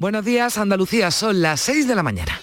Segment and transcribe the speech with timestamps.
[0.00, 2.40] Buenos días, Andalucía, son las 6 de la mañana.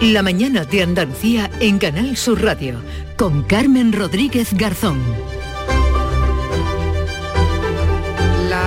[0.00, 2.82] La mañana de Andalucía en Canal Sur Radio
[3.16, 5.00] con Carmen Rodríguez Garzón.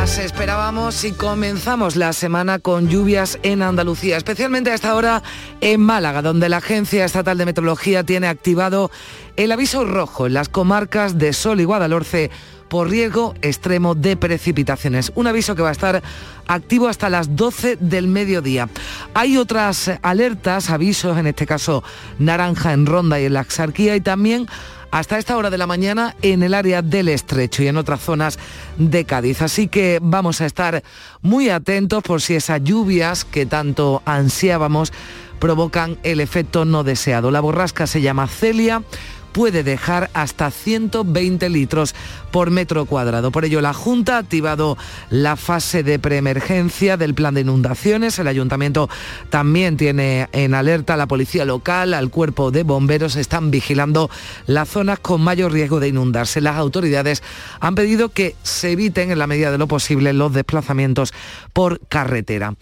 [0.05, 5.23] Esperábamos y comenzamos la semana con lluvias en Andalucía, especialmente a esta hora
[5.61, 8.91] en Málaga, donde la Agencia Estatal de Meteorología tiene activado
[9.35, 12.29] el aviso rojo en las comarcas de Sol y Guadalhorce
[12.69, 15.11] por riesgo extremo de precipitaciones.
[15.15, 16.03] Un aviso que va a estar
[16.47, 18.69] activo hasta las 12 del mediodía.
[19.15, 21.83] Hay otras alertas, avisos, en este caso
[22.19, 24.47] naranja en Ronda y en la Axarquía y también
[24.91, 28.39] hasta esta hora de la mañana en el área del estrecho y en otras zonas
[28.77, 29.41] de Cádiz.
[29.41, 30.83] Así que vamos a estar
[31.21, 34.93] muy atentos por si esas lluvias que tanto ansiábamos
[35.39, 37.31] provocan el efecto no deseado.
[37.31, 38.83] La borrasca se llama Celia
[39.35, 41.93] puede dejar hasta 120 litros
[42.31, 43.33] por metro cuadrado.
[43.33, 44.77] Por ello, la Junta ha activado
[45.09, 48.17] la fase de preemergencia del plan de inundaciones.
[48.17, 48.89] El ayuntamiento
[49.29, 53.17] también tiene en alerta a la policía local, al cuerpo de bomberos.
[53.17, 54.09] Están vigilando
[54.47, 56.39] las zonas con mayor riesgo de inundarse.
[56.39, 57.21] Las autoridades
[57.59, 61.13] han pedido que se eviten en la medida de lo posible los desplazamientos
[61.51, 62.53] por carretera.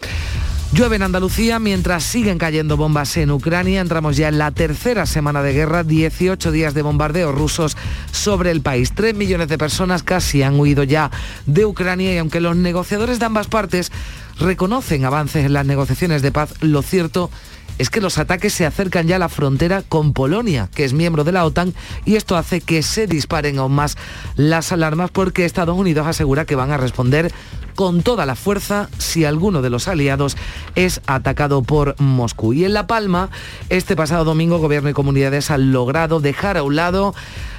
[0.74, 3.80] Llueve en Andalucía mientras siguen cayendo bombas en Ucrania.
[3.80, 7.76] Entramos ya en la tercera semana de guerra, 18 días de bombardeos rusos
[8.10, 8.92] sobre el país.
[8.92, 11.12] Tres millones de personas casi han huido ya
[11.46, 13.92] de Ucrania y aunque los negociadores de ambas partes
[14.40, 17.53] reconocen avances en las negociaciones de paz, lo cierto es
[17.94, 21.32] que los ataques se acercan ya a la frontera con Polonia, que es miembro de
[21.32, 23.96] la OTAN, y esto hace que se disparen aún más
[24.36, 27.32] las alarmas porque Estados Unidos asegura que van a responder
[27.74, 30.36] con toda la fuerza si alguno de los aliados
[30.74, 32.52] es atacado por Moscú.
[32.52, 33.30] Y en La Palma,
[33.68, 37.14] este pasado domingo, Gobierno y comunidades han logrado dejar a un lado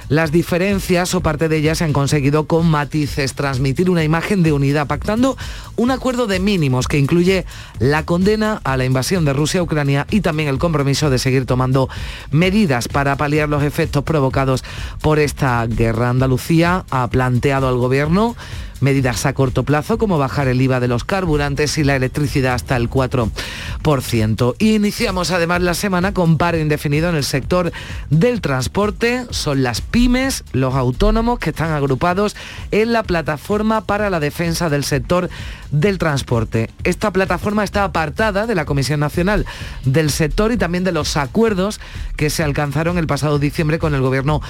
[0.08, 4.52] las diferencias o parte de ellas se han conseguido con matices, transmitir una imagen de
[4.52, 5.36] unidad, pactando
[5.76, 7.44] un acuerdo de mínimos que incluye
[7.78, 11.46] la condena a la invasión de Rusia a Ucrania y también el compromiso de seguir
[11.46, 11.88] tomando
[12.30, 14.64] medidas para paliar los efectos provocados
[15.00, 16.10] por esta guerra.
[16.10, 18.36] Andalucía ha planteado al gobierno
[18.80, 22.76] medidas a corto plazo como bajar el IVA de los carburantes y la electricidad hasta
[22.76, 24.54] el 4%.
[24.58, 27.72] Iniciamos además la semana con paro indefinido en el sector
[28.10, 29.26] del transporte.
[29.30, 32.36] Son las pymes, los autónomos que están agrupados
[32.70, 35.28] en la plataforma para la defensa del sector
[35.70, 36.70] del transporte.
[36.84, 39.46] Esta plataforma está apartada de la Comisión Nacional
[39.84, 41.80] del Sector y también de los acuerdos
[42.16, 44.40] que se alcanzaron el pasado diciembre con el Gobierno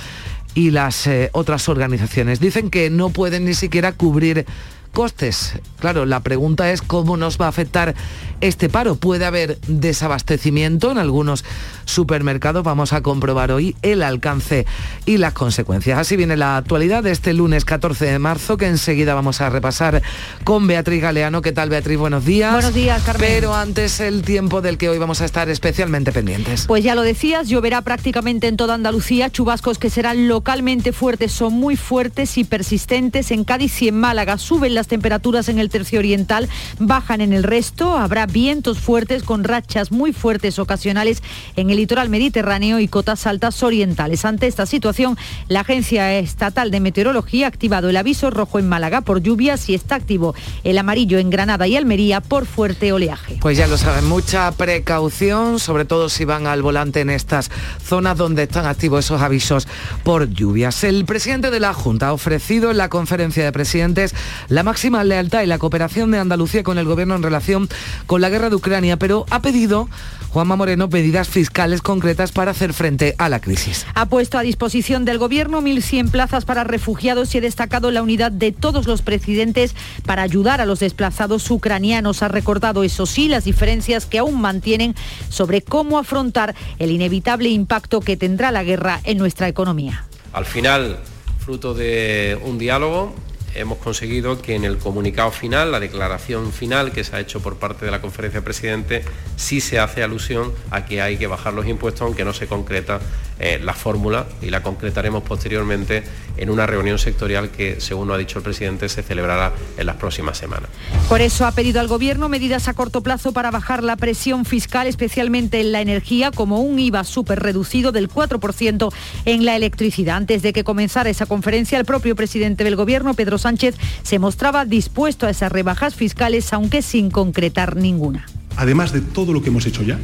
[0.56, 2.40] y las eh, otras organizaciones.
[2.40, 4.46] Dicen que no pueden ni siquiera cubrir
[4.90, 5.52] costes.
[5.78, 7.94] Claro, la pregunta es cómo nos va a afectar
[8.40, 8.96] este paro.
[8.96, 11.44] Puede haber desabastecimiento en algunos
[11.84, 12.62] supermercados.
[12.64, 14.66] Vamos a comprobar hoy el alcance
[15.04, 15.98] y las consecuencias.
[15.98, 20.02] Así viene la actualidad de este lunes 14 de marzo, que enseguida vamos a repasar
[20.44, 21.42] con Beatriz Galeano.
[21.42, 21.98] ¿Qué tal, Beatriz?
[21.98, 22.52] Buenos días.
[22.52, 23.28] Buenos días, Carmen.
[23.28, 26.66] Pero antes el tiempo del que hoy vamos a estar especialmente pendientes.
[26.66, 29.30] Pues ya lo decías, lloverá prácticamente en toda Andalucía.
[29.30, 33.30] Chubascos que serán localmente fuertes, son muy fuertes y persistentes.
[33.30, 36.48] En Cádiz y en Málaga suben las temperaturas en el tercio oriental,
[36.78, 37.96] bajan en el resto.
[37.96, 41.22] Habrá vientos fuertes con rachas muy fuertes ocasionales
[41.56, 44.24] en el litoral mediterráneo y cotas altas orientales.
[44.24, 45.16] Ante esta situación,
[45.48, 49.74] la Agencia Estatal de Meteorología ha activado el aviso rojo en Málaga por lluvias y
[49.74, 53.38] está activo el amarillo en Granada y Almería por fuerte oleaje.
[53.40, 57.50] Pues ya lo saben, mucha precaución, sobre todo si van al volante en estas
[57.84, 59.68] zonas donde están activos esos avisos
[60.02, 60.84] por lluvias.
[60.84, 64.14] El presidente de la Junta ha ofrecido en la conferencia de presidentes
[64.48, 67.68] la máxima lealtad y la cooperación de Andalucía con el gobierno en relación
[68.06, 69.88] con la guerra de Ucrania, pero ha pedido
[70.30, 73.86] Juanma Moreno medidas fiscales concretas para hacer frente a la crisis.
[73.94, 78.32] Ha puesto a disposición del Gobierno 1.100 plazas para refugiados y ha destacado la unidad
[78.32, 79.74] de todos los presidentes
[80.04, 82.22] para ayudar a los desplazados ucranianos.
[82.22, 84.94] Ha recordado, eso sí, las diferencias que aún mantienen
[85.30, 90.04] sobre cómo afrontar el inevitable impacto que tendrá la guerra en nuestra economía.
[90.32, 90.98] Al final,
[91.38, 93.14] fruto de un diálogo,
[93.58, 97.56] hemos conseguido que en el comunicado final, la declaración final que se ha hecho por
[97.56, 99.06] parte de la conferencia de presidentes,
[99.36, 103.00] sí se hace alusión a que hay que bajar los impuestos, aunque no se concreta
[103.38, 106.02] eh, la fórmula y la concretaremos posteriormente
[106.36, 110.38] en una reunión sectorial que, según ha dicho el presidente, se celebrará en las próximas
[110.38, 110.70] semanas.
[111.08, 114.86] Por eso ha pedido al Gobierno medidas a corto plazo para bajar la presión fiscal,
[114.86, 118.92] especialmente en la energía, como un IVA súper reducido del 4%
[119.24, 120.16] en la electricidad.
[120.16, 124.64] Antes de que comenzara esa conferencia, el propio presidente del Gobierno, Pedro Sánchez, se mostraba
[124.64, 128.26] dispuesto a esas rebajas fiscales, aunque sin concretar ninguna.
[128.56, 129.98] Además de todo lo que hemos hecho ya,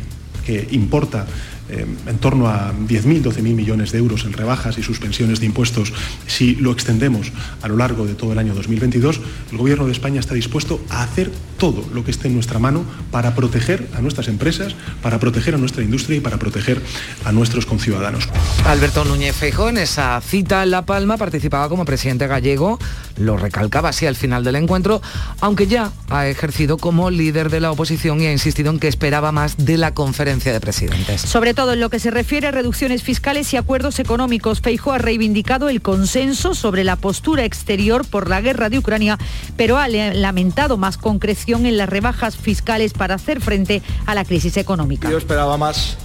[0.45, 1.27] que importa
[1.73, 5.93] eh, en torno a 10.000, 12.000 millones de euros en rebajas y suspensiones de impuestos
[6.27, 7.33] si lo extendemos
[7.63, 9.21] a lo largo de todo el año 2022,
[9.51, 12.85] el Gobierno de España está dispuesto a hacer todo lo que esté en nuestra mano
[13.11, 16.83] para proteger a nuestras empresas, para proteger a nuestra industria y para proteger
[17.25, 18.29] a nuestros conciudadanos.
[18.67, 22.79] Alberto Núñez Feijóo en esa cita en La Palma participaba como presidente gallego,
[23.17, 25.01] lo recalcaba así al final del encuentro,
[25.41, 29.33] aunque ya ha ejercido como líder de la oposición y ha insistido en que esperaba
[29.33, 31.21] más de la conferencia de presidentes.
[31.21, 34.99] Sobre todo en lo que se refiere a reducciones fiscales y acuerdos económicos, Feijóo ha
[34.99, 39.17] reivindicado el consenso sobre la postura exterior por la guerra de Ucrania,
[39.57, 44.57] pero ha lamentado más concreción en las rebajas fiscales para hacer frente a la crisis
[44.57, 45.09] económica.
[45.09, 45.97] Yo esperaba más,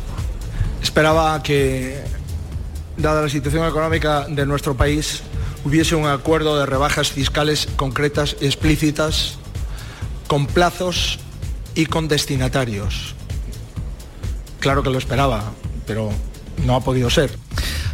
[0.84, 2.04] esperaba que,
[2.96, 5.24] dada la situación económica de nuestro país,
[5.66, 9.40] hubiese un acuerdo de rebajas fiscales concretas, explícitas,
[10.28, 11.18] con plazos
[11.74, 13.17] y con destinatarios.
[14.60, 15.52] Claro que lo esperaba,
[15.86, 16.10] pero
[16.66, 17.32] no ha podido ser.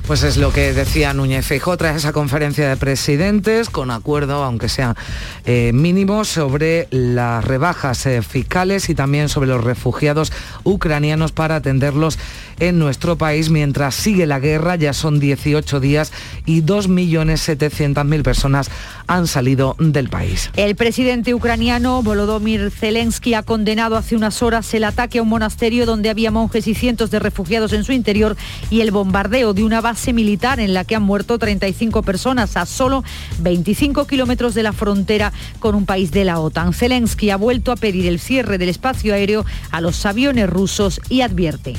[0.05, 4.67] Pues es lo que decía Núñez Feijóo tras esa conferencia de presidentes, con acuerdo, aunque
[4.67, 4.97] sea
[5.45, 10.33] eh, mínimo, sobre las rebajas eh, fiscales y también sobre los refugiados
[10.65, 12.19] ucranianos para atenderlos
[12.59, 14.75] en nuestro país mientras sigue la guerra.
[14.75, 16.11] Ya son 18 días
[16.45, 18.69] y 2.700.000 personas
[19.07, 20.51] han salido del país.
[20.57, 25.85] El presidente ucraniano Volodymyr Zelensky ha condenado hace unas horas el ataque a un monasterio
[25.85, 28.35] donde había monjes y cientos de refugiados en su interior
[28.69, 32.65] y el bombardeo de una base militar en la que han muerto 35 personas a
[32.65, 33.03] solo
[33.39, 36.73] 25 kilómetros de la frontera con un país de la OTAN.
[36.73, 41.21] Zelensky ha vuelto a pedir el cierre del espacio aéreo a los aviones rusos y
[41.21, 41.75] advierte.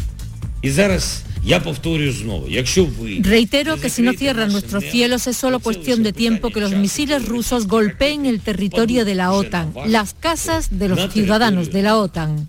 [3.20, 7.26] Reitero que si no cierran nuestros cielos es solo cuestión de tiempo que los misiles
[7.26, 12.48] rusos golpeen el territorio de la OTAN, las casas de los ciudadanos de la OTAN.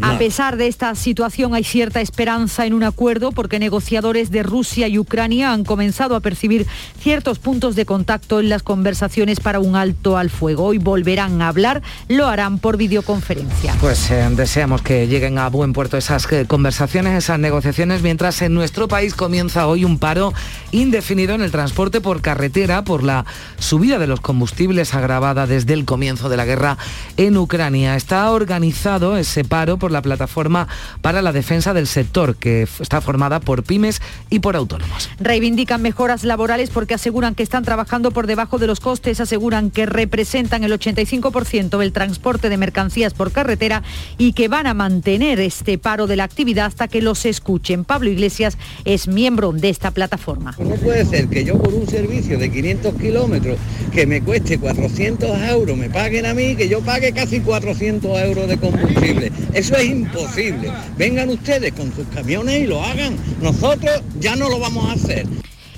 [0.00, 4.88] A pesar de esta situación hay cierta esperanza en un acuerdo porque negociadores de Rusia
[4.88, 6.66] y Ucrania han comenzado a percibir
[7.00, 10.66] ciertos puntos de contacto en las conversaciones para un alto al fuego.
[10.66, 13.74] Hoy volverán a hablar, lo harán por videoconferencia.
[13.80, 18.54] Pues eh, deseamos que lleguen a buen puerto esas eh, conversaciones, esas negociaciones, mientras en
[18.54, 20.32] nuestro país comienza hoy un paro
[20.70, 23.24] indefinido en el transporte por carretera por la
[23.58, 26.78] subida de los combustibles agravada desde el comienzo de la guerra
[27.16, 27.71] en Ucrania.
[27.74, 30.68] Está organizado ese paro por la plataforma
[31.00, 35.08] para la defensa del sector, que está formada por pymes y por autónomos.
[35.18, 39.86] Reivindican mejoras laborales porque aseguran que están trabajando por debajo de los costes, aseguran que
[39.86, 43.82] representan el 85% del transporte de mercancías por carretera
[44.18, 47.84] y que van a mantener este paro de la actividad hasta que los escuchen.
[47.84, 50.54] Pablo Iglesias es miembro de esta plataforma.
[50.58, 53.56] No puede ser que yo por un servicio de 500 kilómetros
[53.92, 58.48] que me cueste 400 euros me paguen a mí, que yo pague casi 400 euros
[58.48, 59.30] de combustible.
[59.54, 60.72] Eso es imposible.
[60.98, 63.16] Vengan ustedes con sus camiones y lo hagan.
[63.40, 65.26] Nosotros ya no lo vamos a hacer.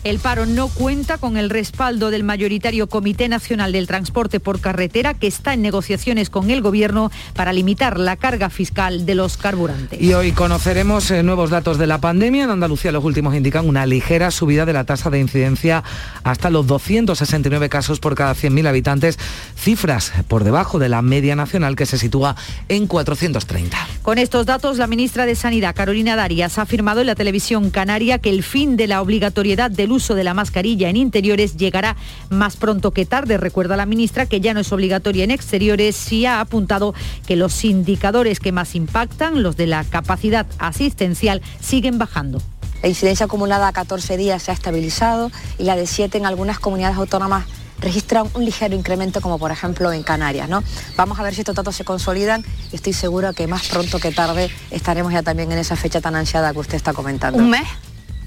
[0.05, 5.15] El paro no cuenta con el respaldo del mayoritario Comité Nacional del Transporte por Carretera,
[5.15, 9.99] que está en negociaciones con el Gobierno para limitar la carga fiscal de los carburantes.
[10.03, 12.45] Y hoy conoceremos eh, nuevos datos de la pandemia.
[12.45, 15.83] En Andalucía los últimos indican una ligera subida de la tasa de incidencia
[16.23, 19.19] hasta los 269 casos por cada 100.000 habitantes,
[19.57, 22.37] cifras por debajo de la media nacional que se sitúa
[22.69, 23.79] en 430.
[24.03, 28.19] Con estos datos, la ministra de Sanidad, Carolina Darias, ha afirmado en la televisión canaria
[28.19, 31.97] que el fin de la obligatoriedad del uso de la mascarilla en interiores llegará
[32.29, 33.39] más pronto que tarde.
[33.39, 36.95] Recuerda la ministra que ya no es obligatoria en exteriores y ha apuntado
[37.27, 42.43] que los indicadores que más impactan, los de la capacidad asistencial, siguen bajando.
[42.83, 46.59] La incidencia acumulada a 14 días se ha estabilizado y la de 7 en algunas
[46.59, 47.47] comunidades autónomas
[47.81, 50.49] registran un ligero incremento como por ejemplo en Canarias.
[50.49, 50.63] ¿no?
[50.97, 54.11] Vamos a ver si estos datos se consolidan y estoy segura que más pronto que
[54.11, 57.39] tarde estaremos ya también en esa fecha tan ansiada que usted está comentando.
[57.39, 57.67] ¿Un mes?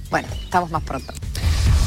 [0.10, 1.14] Bueno, estamos más pronto.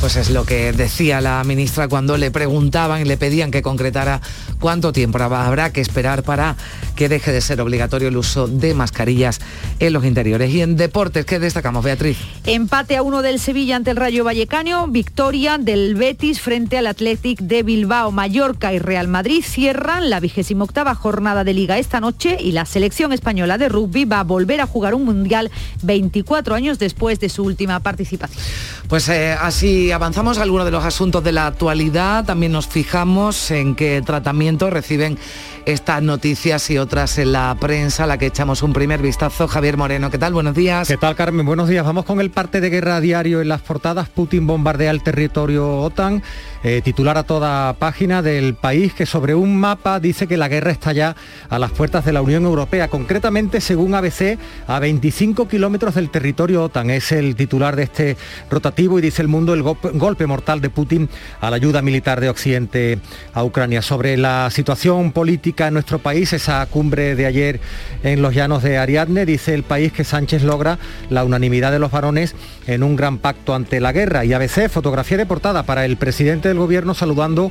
[0.00, 4.22] Pues es lo que decía la ministra cuando le preguntaban y le pedían que concretara
[4.58, 6.56] cuánto tiempo habrá que esperar para
[6.96, 9.40] que deje de ser obligatorio el uso de mascarillas
[9.78, 10.50] en los interiores.
[10.52, 12.16] Y en deportes, ¿qué destacamos, Beatriz?
[12.46, 17.40] Empate a uno del Sevilla ante el Rayo Vallecano, victoria del Betis frente al Athletic
[17.40, 22.38] de Bilbao, Mallorca y Real Madrid cierran la vigésima octava jornada de liga esta noche
[22.40, 25.50] y la selección española de rugby va a volver a jugar un mundial
[25.82, 28.42] 24 años después de su última participación.
[28.88, 33.74] Pues eh, así avanzamos algunos de los asuntos de la actualidad, también nos fijamos en
[33.76, 35.18] qué tratamiento reciben
[35.64, 39.46] estas noticias y otras en la prensa, a la que echamos un primer vistazo.
[39.46, 40.32] Javier Moreno, ¿qué tal?
[40.32, 40.88] Buenos días.
[40.88, 41.46] ¿Qué tal, Carmen?
[41.46, 41.84] Buenos días.
[41.84, 44.08] Vamos con el parte de guerra diario en las portadas.
[44.08, 46.22] Putin bombardea el territorio OTAN.
[46.62, 50.70] Eh, titular a toda página del país que sobre un mapa dice que la guerra
[50.70, 51.16] está ya
[51.48, 56.64] a las puertas de la Unión Europea, concretamente según ABC a 25 kilómetros del territorio
[56.64, 56.90] OTAN.
[56.90, 58.16] Es el titular de este
[58.50, 61.08] rotativo y dice el mundo el golpe mortal de Putin
[61.40, 62.98] a la ayuda militar de Occidente
[63.32, 63.80] a Ucrania.
[63.80, 67.60] Sobre la situación política en nuestro país, esa cumbre de ayer
[68.02, 71.90] en los llanos de Ariadne, dice el país que Sánchez logra la unanimidad de los
[71.90, 72.34] varones
[72.66, 74.26] en un gran pacto ante la guerra.
[74.26, 77.50] Y ABC, fotografía de portada para el presidente del gobierno saludando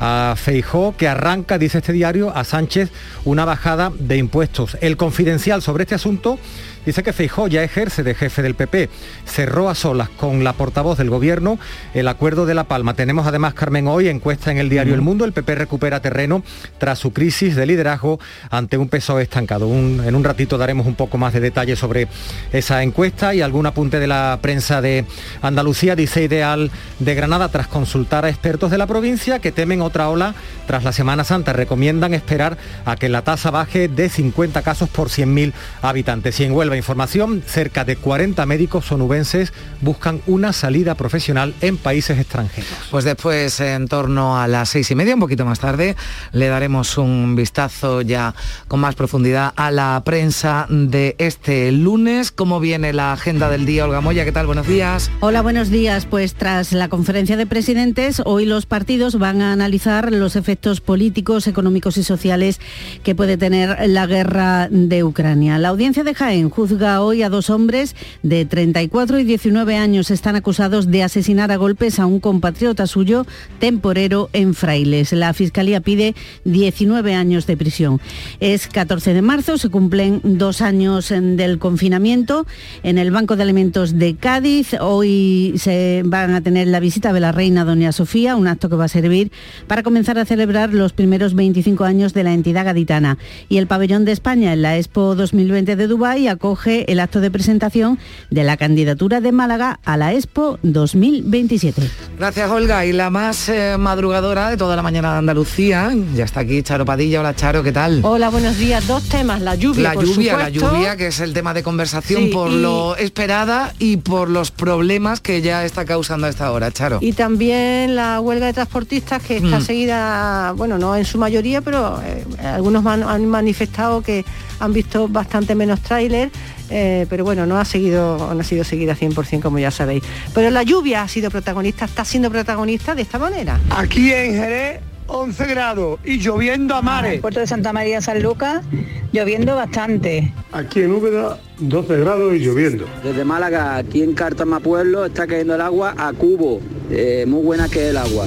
[0.00, 2.90] a Feijó, que arranca, dice este diario, a Sánchez
[3.24, 4.76] una bajada de impuestos.
[4.80, 6.38] El confidencial sobre este asunto
[6.86, 8.88] Dice que Feijó ya ejerce de jefe del PP.
[9.26, 11.58] Cerró a solas con la portavoz del gobierno
[11.94, 12.94] el acuerdo de La Palma.
[12.94, 15.24] Tenemos además, Carmen, hoy encuesta en el diario El Mundo.
[15.24, 16.44] El PP recupera terreno
[16.78, 19.66] tras su crisis de liderazgo ante un peso estancado.
[19.66, 22.06] en un ratito daremos un poco más de detalles sobre
[22.52, 25.04] esa encuesta y algún apunte de la prensa de
[25.42, 25.96] Andalucía.
[25.96, 30.36] Dice Ideal de Granada tras consultar a expertos de la provincia que temen otra ola
[30.68, 31.52] tras la Semana Santa.
[31.52, 35.52] Recomiendan esperar a que la tasa baje de 50 casos por 100.000
[35.82, 36.38] habitantes.
[36.38, 42.18] Y en Huelva información, cerca de 40 médicos sonubenses buscan una salida profesional en países
[42.18, 42.70] extranjeros.
[42.90, 45.96] Pues después, en torno a las seis y media, un poquito más tarde,
[46.32, 48.34] le daremos un vistazo ya
[48.68, 52.32] con más profundidad a la prensa de este lunes.
[52.32, 54.24] ¿Cómo viene la agenda del día, Olga Moya?
[54.24, 54.46] ¿Qué tal?
[54.46, 55.10] Buenos días.
[55.20, 56.06] Hola, buenos días.
[56.06, 61.46] Pues tras la conferencia de presidentes, hoy los partidos van a analizar los efectos políticos,
[61.46, 62.60] económicos y sociales
[63.02, 65.58] que puede tener la guerra de Ucrania.
[65.58, 67.94] La audiencia de Jaén juzga hoy a dos hombres
[68.24, 70.10] de 34 y 19 años.
[70.10, 73.24] Están acusados de asesinar a golpes a un compatriota suyo
[73.60, 75.12] temporero en Frailes.
[75.12, 78.00] La Fiscalía pide 19 años de prisión.
[78.40, 82.46] Es 14 de marzo, se cumplen dos años del confinamiento
[82.82, 84.74] en el Banco de Alimentos de Cádiz.
[84.80, 88.76] Hoy se van a tener la visita de la reina Doña Sofía, un acto que
[88.76, 89.30] va a servir
[89.68, 93.18] para comenzar a celebrar los primeros 25 años de la entidad gaditana.
[93.48, 97.30] Y el pabellón de España en la Expo 2020 de Dubái acoge el acto de
[97.30, 97.98] presentación
[98.30, 101.82] de la candidatura de Málaga a la Expo 2027.
[102.18, 102.86] Gracias, Olga.
[102.86, 106.84] Y la más eh, madrugadora de toda la mañana de Andalucía, ya está aquí Charo
[106.84, 107.20] Padilla.
[107.20, 108.00] Hola, Charo, ¿qué tal?
[108.02, 108.86] Hola, buenos días.
[108.86, 112.50] Dos temas, la lluvia, La lluvia, la lluvia, que es el tema de conversación por
[112.50, 116.98] lo esperada y por los problemas que ya está causando a esta hora, Charo.
[117.00, 119.62] Y también la huelga de transportistas que está mm.
[119.62, 124.24] seguida, bueno, no en su mayoría, pero eh, algunos han manifestado que
[124.60, 126.30] han visto bastante menos tráiler,
[126.70, 130.02] eh, pero bueno, no ha seguido, no ha sido seguida 100% como ya sabéis.
[130.34, 133.60] Pero la lluvia ha sido protagonista, está siendo protagonista de esta manera.
[133.70, 137.14] Aquí en Jerez 11 grados y lloviendo a mares.
[137.14, 138.64] En puerto de Santa María San Lucas,
[139.12, 140.32] lloviendo bastante.
[140.52, 142.86] Aquí en Úbeda, 12 grados y lloviendo.
[143.04, 146.60] Desde Málaga, aquí en Cartama Pueblo, está cayendo el agua a cubo.
[146.90, 148.26] Eh, muy buena que es el agua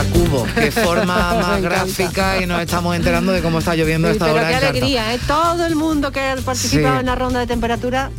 [0.00, 4.26] a cubo, qué forma más gráfica y nos estamos enterando de cómo está lloviendo esta
[4.26, 4.48] pero hora.
[4.48, 5.20] Qué alegría, ¿eh?
[5.26, 8.10] todo el mundo que ha participado en la ronda de temperatura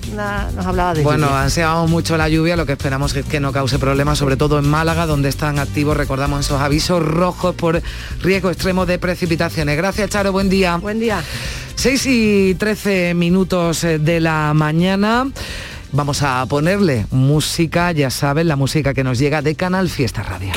[0.55, 3.79] nos hablaba de Bueno, ansiamos mucho la lluvia, lo que esperamos es que no cause
[3.79, 7.81] problemas, sobre todo en Málaga, donde están activos, recordamos esos avisos rojos por
[8.21, 9.75] riesgo extremo de precipitaciones.
[9.75, 10.77] Gracias, Charo, buen día.
[10.77, 11.23] Buen día.
[11.75, 15.27] 6 y 13 minutos eh, de la mañana.
[15.93, 20.51] Vamos a ponerle música, ya saben, la música que nos llega de Canal Fiesta Radio.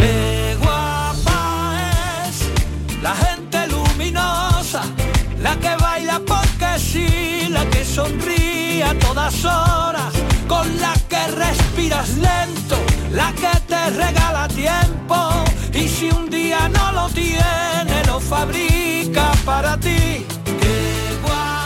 [9.00, 10.12] Todas horas,
[10.48, 12.76] con la que respiras lento,
[13.12, 15.44] la que te regala tiempo.
[15.72, 20.24] Y si un día no lo tiene, lo fabrica para ti.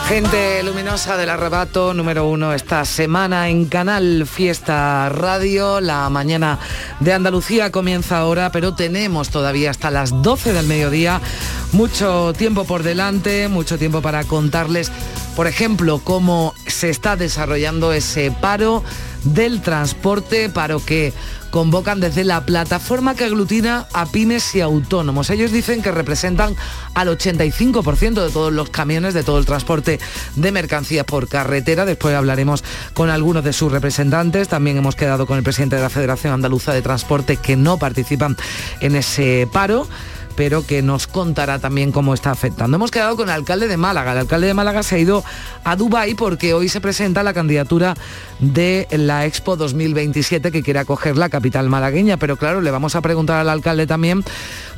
[0.08, 5.82] Gente luminosa del arrebato número uno esta semana en Canal Fiesta Radio.
[5.82, 6.58] La mañana
[7.00, 11.20] de Andalucía comienza ahora, pero tenemos todavía hasta las 12 del mediodía
[11.72, 14.90] mucho tiempo por delante, mucho tiempo para contarles
[15.38, 18.82] por ejemplo, cómo se está desarrollando ese paro
[19.22, 21.12] del transporte, paro que
[21.52, 25.30] convocan desde la plataforma que aglutina a pymes y autónomos.
[25.30, 26.56] Ellos dicen que representan
[26.94, 30.00] al 85% de todos los camiones, de todo el transporte
[30.34, 31.84] de mercancías por carretera.
[31.84, 34.48] Después hablaremos con algunos de sus representantes.
[34.48, 38.36] También hemos quedado con el presidente de la Federación Andaluza de Transporte que no participan
[38.80, 39.86] en ese paro
[40.38, 42.76] pero que nos contará también cómo está afectando.
[42.76, 44.12] Hemos quedado con el alcalde de Málaga.
[44.12, 45.24] El alcalde de Málaga se ha ido
[45.64, 47.96] a Dubái porque hoy se presenta la candidatura
[48.38, 52.18] de la Expo 2027 que quiere acoger la capital malagueña.
[52.18, 54.22] Pero claro, le vamos a preguntar al alcalde también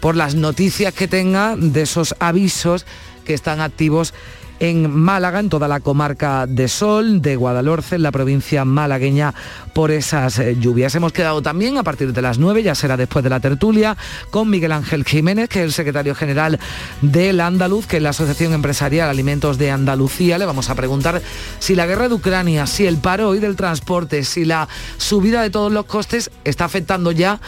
[0.01, 2.87] por las noticias que tenga de esos avisos
[3.27, 4.15] que están activos
[4.61, 9.35] en Málaga, en toda la comarca de Sol, de Guadalhorce, en la provincia malagueña,
[9.73, 10.95] por esas eh, lluvias.
[10.95, 13.97] Hemos quedado también a partir de las 9, ya será después de la tertulia,
[14.31, 16.61] con Miguel Ángel Jiménez, que es el secretario general
[17.01, 20.39] del Andaluz, que es la Asociación Empresarial Alimentos de Andalucía.
[20.39, 21.23] Le vamos a preguntar
[21.59, 25.51] si la guerra de Ucrania, si el paro hoy del transporte, si la subida de
[25.51, 27.41] todos los costes está afectando ya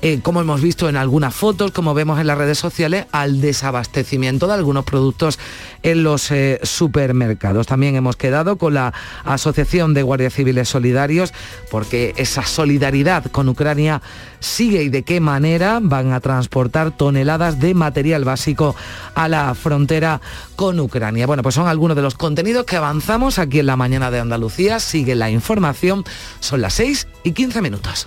[0.00, 4.46] eh, como hemos visto en algunas fotos, como vemos en las redes sociales, al desabastecimiento
[4.46, 5.40] de algunos productos
[5.82, 7.66] en los eh, supermercados.
[7.66, 11.32] También hemos quedado con la Asociación de Guardias Civiles Solidarios,
[11.70, 14.00] porque esa solidaridad con Ucrania
[14.38, 18.76] sigue y de qué manera van a transportar toneladas de material básico
[19.16, 20.20] a la frontera
[20.54, 21.26] con Ucrania.
[21.26, 24.78] Bueno, pues son algunos de los contenidos que avanzamos aquí en la mañana de Andalucía.
[24.78, 26.04] Sigue la información.
[26.38, 28.06] Son las 6 y 15 minutos.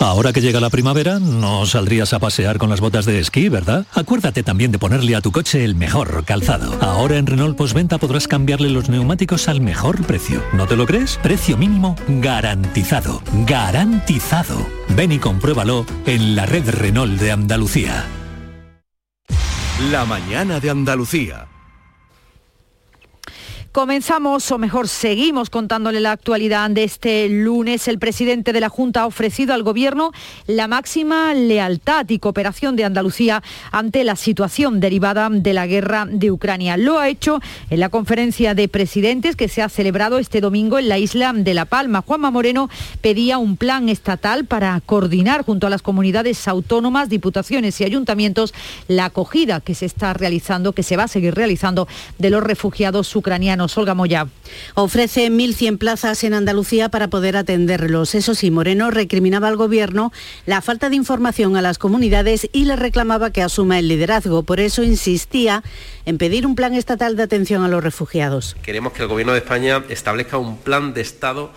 [0.00, 3.84] Ahora que llega la primavera, no saldrías a pasear con las botas de esquí, ¿verdad?
[3.92, 6.74] Acuérdate también de ponerle a tu coche el mejor calzado.
[6.80, 10.42] Ahora en Renault Postventa podrás cambiarle los neumáticos al mejor precio.
[10.54, 11.18] ¿No te lo crees?
[11.22, 13.22] Precio mínimo garantizado.
[13.46, 14.66] Garantizado.
[14.96, 18.06] Ven y compruébalo en la red Renault de Andalucía.
[19.90, 21.49] La mañana de Andalucía.
[23.72, 27.86] Comenzamos, o mejor seguimos contándole la actualidad de este lunes.
[27.86, 30.10] El presidente de la Junta ha ofrecido al Gobierno
[30.48, 36.32] la máxima lealtad y cooperación de Andalucía ante la situación derivada de la guerra de
[36.32, 36.76] Ucrania.
[36.76, 37.38] Lo ha hecho
[37.70, 41.54] en la conferencia de presidentes que se ha celebrado este domingo en la isla de
[41.54, 42.02] La Palma.
[42.04, 42.68] Juanma Moreno
[43.00, 48.52] pedía un plan estatal para coordinar junto a las comunidades autónomas, diputaciones y ayuntamientos
[48.88, 51.86] la acogida que se está realizando, que se va a seguir realizando
[52.18, 54.28] de los refugiados ucranianos Olga Moya.
[54.74, 58.14] Ofrece 1.100 plazas en Andalucía para poder atenderlos.
[58.14, 60.12] Eso sí, Moreno recriminaba al Gobierno
[60.46, 64.42] la falta de información a las comunidades y le reclamaba que asuma el liderazgo.
[64.42, 65.62] Por eso insistía
[66.06, 68.56] en pedir un plan estatal de atención a los refugiados.
[68.62, 71.50] Queremos que el Gobierno de España establezca un plan de Estado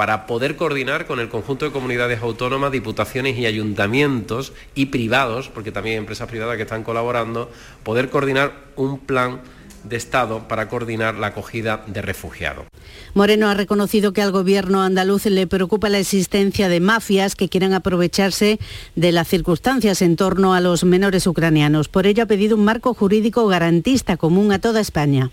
[0.00, 5.72] para poder coordinar con el conjunto de comunidades autónomas, diputaciones y ayuntamientos y privados, porque
[5.72, 7.50] también hay empresas privadas que están colaborando,
[7.82, 9.42] poder coordinar un plan
[9.84, 12.66] de Estado para coordinar la acogida de refugiados.
[13.14, 17.74] Moreno ha reconocido que al gobierno andaluz le preocupa la existencia de mafias que quieran
[17.74, 18.58] aprovecharse
[18.96, 21.88] de las circunstancias en torno a los menores ucranianos.
[21.88, 25.30] Por ello ha pedido un marco jurídico garantista común a toda España.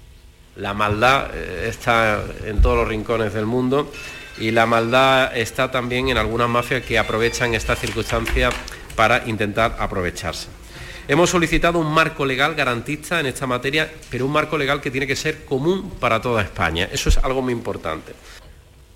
[0.55, 3.91] La maldad eh, está en todos los rincones del mundo
[4.39, 8.49] y la maldad está también en algunas mafias que aprovechan esta circunstancia
[8.95, 10.56] para intentar aprovecharse.
[11.09, 15.07] Hemos solicitado un marco legal garantista en esta materia, pero un marco legal que tiene
[15.07, 16.89] que ser común para toda España.
[16.91, 18.11] Eso es algo muy importante.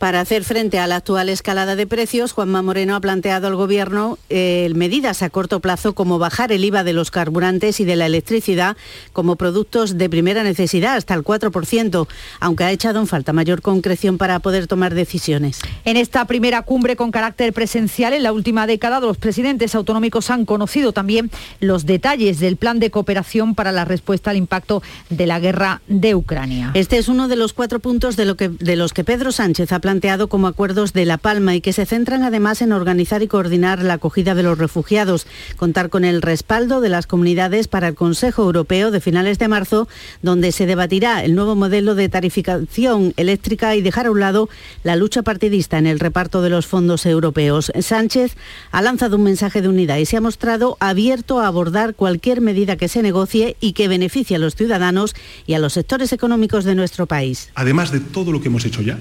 [0.02, 4.18] Para hacer frente a la actual escalada de precios, Juanma Moreno ha planteado al Gobierno
[4.32, 8.08] eh, medidas a corto plazo como bajar el IVA de los carburantes y de la
[8.08, 8.76] electricidad
[9.14, 12.08] como productos de primera necesidad hasta el 4%,
[12.40, 15.60] aunque ha echado en falta mayor concreción para poder tomar decisiones.
[15.86, 20.46] En esta primera cumbre con carácter presencial en la última década, los presidentes autonómicos han
[20.46, 25.40] conocido también los detalles del plan de cooperación para la respuesta al impacto de la
[25.40, 26.72] guerra de Ucrania.
[26.74, 29.72] Este es uno de los cuatro puntos de, lo que, de los que Pedro Sánchez
[29.72, 33.24] ha planteado planteado como acuerdos de La Palma y que se centran además en organizar
[33.24, 35.28] y coordinar la acogida de los refugiados,
[35.58, 39.90] contar con el respaldo de las comunidades para el Consejo Europeo de finales de marzo,
[40.22, 44.48] donde se debatirá el nuevo modelo de tarificación eléctrica y dejar a un lado
[44.84, 47.70] la lucha partidista en el reparto de los fondos europeos.
[47.78, 48.38] Sánchez
[48.72, 52.78] ha lanzado un mensaje de unidad y se ha mostrado abierto a abordar cualquier medida
[52.78, 56.76] que se negocie y que beneficie a los ciudadanos y a los sectores económicos de
[56.76, 57.50] nuestro país.
[57.56, 58.98] Además de todo lo que hemos hecho ya,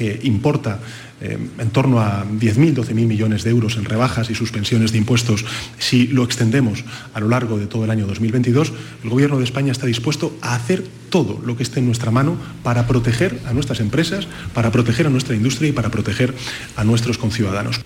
[0.00, 0.80] que importa
[1.20, 5.44] eh, en torno a 10.000, 12.000 millones de euros en rebajas y suspensiones de impuestos,
[5.78, 8.72] si lo extendemos a lo largo de todo el año 2022,
[9.04, 12.38] el Gobierno de España está dispuesto a hacer todo lo que esté en nuestra mano
[12.62, 16.34] para proteger a nuestras empresas, para proteger a nuestra industria y para proteger
[16.76, 17.82] a nuestros conciudadanos.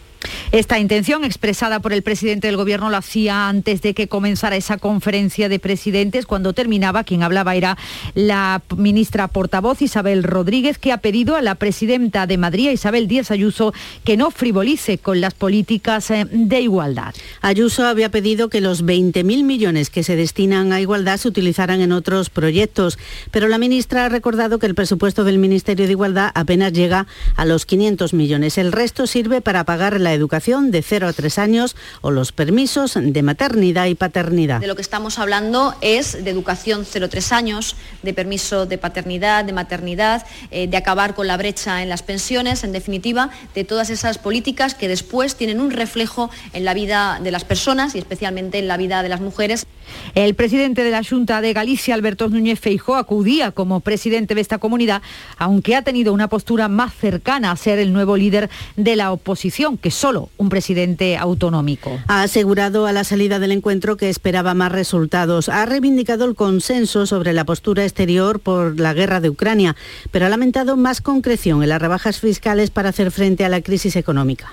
[0.55, 4.79] Esta intención expresada por el presidente del Gobierno lo hacía antes de que comenzara esa
[4.79, 6.27] conferencia de presidentes.
[6.27, 7.77] Cuando terminaba, quien hablaba era
[8.15, 13.33] la ministra portavoz Isabel Rodríguez, que ha pedido a la presidenta de Madrid, Isabel Díaz
[13.33, 17.13] Ayuso, que no frivolice con las políticas eh, de igualdad.
[17.41, 21.91] Ayuso había pedido que los 20.000 millones que se destinan a igualdad se utilizaran en
[21.91, 22.97] otros proyectos,
[23.33, 27.45] pero la ministra ha recordado que el presupuesto del Ministerio de Igualdad apenas llega a
[27.45, 28.57] los 500 millones.
[28.57, 32.99] El resto sirve para pagar la educación de 0 a 3 años o los permisos
[33.01, 34.61] de maternidad y paternidad.
[34.61, 39.55] De lo que estamos hablando es de educación 0-3 años, de permiso de paternidad, de
[39.55, 44.19] maternidad, eh, de acabar con la brecha en las pensiones, en definitiva, de todas esas
[44.19, 48.69] políticas que después tienen un reflejo en la vida de las personas y especialmente en
[48.69, 49.67] la vida de las mujeres.
[50.15, 54.59] El presidente de la Junta de Galicia, Alberto Núñez Feijó, acudía como presidente de esta
[54.59, 55.01] comunidad,
[55.39, 59.79] aunque ha tenido una postura más cercana a ser el nuevo líder de la oposición
[59.79, 61.99] que solo un presidente autonómico.
[62.09, 65.49] Ha asegurado a la salida del encuentro que esperaba más resultados.
[65.49, 69.77] Ha reivindicado el consenso sobre la postura exterior por la guerra de Ucrania,
[70.11, 73.97] pero ha lamentado más concreción en las rebajas fiscales para hacer frente a la crisis
[73.97, 74.53] económica.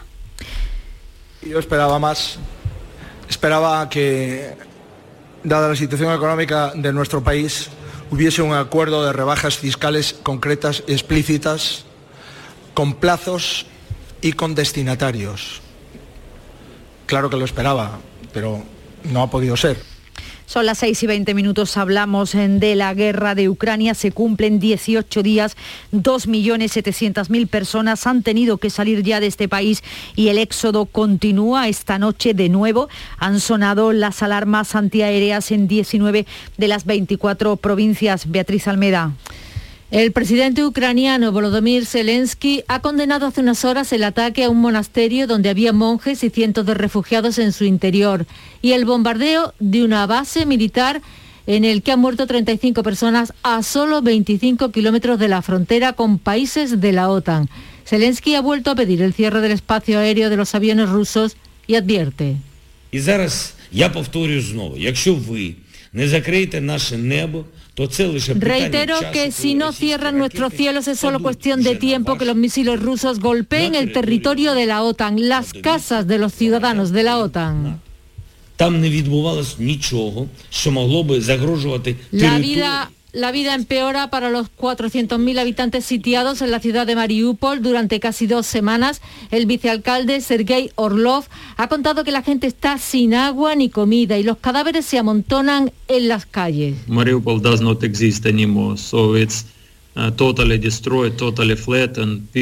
[1.41, 2.38] Yo esperaba más.
[3.28, 4.56] Esperaba que
[5.44, 7.70] dada la situación económica de nuestro país,
[8.12, 11.86] hubiese un acuerdo de rebajas fiscales concretas, explícitas,
[12.74, 13.65] con plazos
[14.22, 15.62] y con destinatarios.
[17.12, 18.00] Claro que lo esperaba,
[18.32, 18.63] pero
[19.12, 19.76] no ha podido ser.
[20.45, 25.21] Son las 6 y 20 minutos, hablamos de la guerra de Ucrania, se cumplen 18
[25.21, 25.58] días,
[25.91, 29.84] 2.700.000 personas han tenido que salir ya de este país
[30.15, 32.88] y el éxodo continúa esta noche de nuevo.
[33.17, 38.32] Han sonado las alarmas antiaéreas en 19 de las 24 provincias.
[38.32, 39.12] Beatriz Almeda.
[39.91, 45.27] El presidente ucraniano Volodymyr Zelensky ha condenado hace unas horas el ataque a un monasterio
[45.27, 48.25] donde había monjes y cientos de refugiados en su interior
[48.62, 51.01] y el bombardeo de una base militar
[51.45, 56.19] en el que han muerto 35 personas a solo 25 kilómetros de la frontera con
[56.19, 57.49] países de la OTAN.
[57.86, 61.36] Zelensky ha vuelto a pedir el cierre del espacio aéreo de los aviones rusos
[61.67, 62.38] y advierte.
[68.36, 72.80] Reitero que si no cierran nuestros cielos es solo cuestión de tiempo que los misiles
[72.82, 77.82] rusos golpeen el territorio de la OTAN, las casas de los ciudadanos de la OTAN.
[82.12, 87.62] La vida la vida empeora para los 400.000 habitantes sitiados en la ciudad de Mariupol
[87.62, 89.02] durante casi dos semanas.
[89.32, 91.26] El vicealcalde Sergei Orlov
[91.58, 95.71] ha contado que la gente está sin agua ni comida y los cadáveres se amontonan
[95.88, 96.78] en las calles.
[96.88, 99.45] Mariupol does not exist anymore, so it's
[99.93, 100.10] Uh,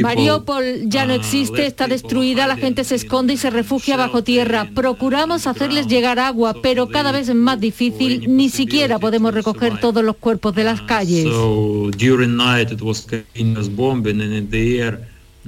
[0.02, 4.70] Mariupol ya no existe, está destruida, la gente se esconde y se refugia bajo tierra.
[4.76, 10.04] Procuramos hacerles llegar agua, pero cada vez es más difícil, ni siquiera podemos recoger todos
[10.04, 11.26] los cuerpos de las calles.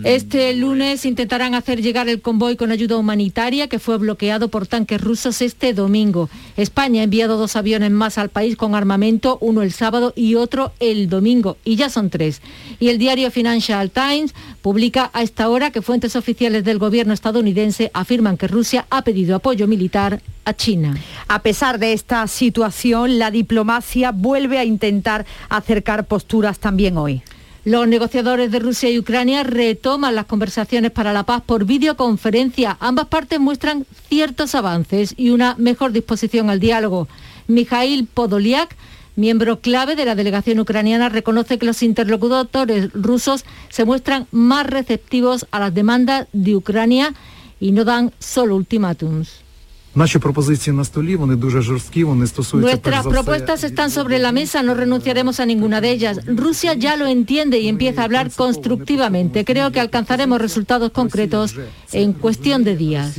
[0.03, 5.01] Este lunes intentarán hacer llegar el convoy con ayuda humanitaria que fue bloqueado por tanques
[5.01, 6.29] rusos este domingo.
[6.55, 10.71] España ha enviado dos aviones más al país con armamento, uno el sábado y otro
[10.79, 12.41] el domingo, y ya son tres.
[12.79, 17.91] Y el diario Financial Times publica a esta hora que fuentes oficiales del gobierno estadounidense
[17.93, 20.95] afirman que Rusia ha pedido apoyo militar a China.
[21.27, 27.21] A pesar de esta situación, la diplomacia vuelve a intentar acercar posturas también hoy.
[27.63, 32.75] Los negociadores de Rusia y Ucrania retoman las conversaciones para la paz por videoconferencia.
[32.79, 37.07] Ambas partes muestran ciertos avances y una mejor disposición al diálogo.
[37.47, 38.75] Mikhail Podolyak,
[39.15, 45.45] miembro clave de la delegación ucraniana, reconoce que los interlocutores rusos se muestran más receptivos
[45.51, 47.13] a las demandas de Ucrania
[47.59, 49.40] y no dan solo ultimátums.
[52.61, 56.21] Nuestras propuestas están sobre la mesa, no renunciaremos a ninguna de ellas.
[56.25, 59.43] Rusia ya lo entiende y empieza a hablar constructivamente.
[59.43, 61.55] Creo que alcanzaremos resultados concretos
[61.91, 63.17] en cuestión de días.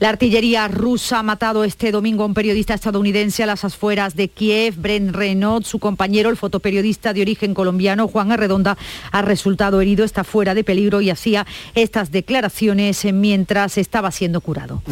[0.00, 4.28] La artillería rusa ha matado este domingo a un periodista estadounidense a las afueras de
[4.28, 5.64] Kiev, Brent Renaud.
[5.64, 8.76] Su compañero, el fotoperiodista de origen colombiano, Juan Arredonda,
[9.10, 14.82] ha resultado herido, está fuera de peligro y hacía estas declaraciones mientras estaba siendo curado.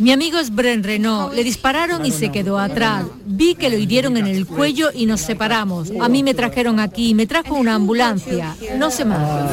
[0.00, 1.34] Mi amigo es Bren Renault.
[1.34, 3.04] Le dispararon y se quedó atrás.
[3.26, 5.92] Vi que lo hirieron en el cuello y nos separamos.
[6.00, 8.56] A mí me trajeron aquí, me trajo una ambulancia.
[8.78, 9.52] No sé más.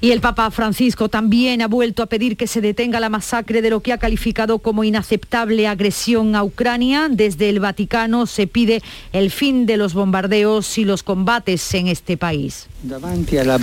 [0.00, 3.68] Y el Papa Francisco también ha vuelto a pedir que se detenga la masacre de
[3.68, 7.08] lo que ha calificado como inaceptable agresión a Ucrania.
[7.10, 8.80] Desde el Vaticano se pide
[9.12, 12.68] el fin de los bombardeos y los combates en este país.
[12.90, 13.58] Ante la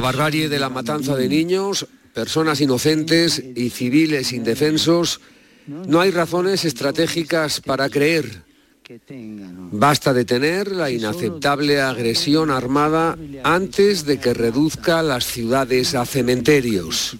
[0.00, 5.20] barbarie de la matanza de niños, personas inocentes y civiles indefensos,
[5.66, 8.42] no hay razones estratégicas para creer.
[9.72, 17.16] Basta detener la inaceptable agresión armada antes de que reduzca las ciudades a cementerios.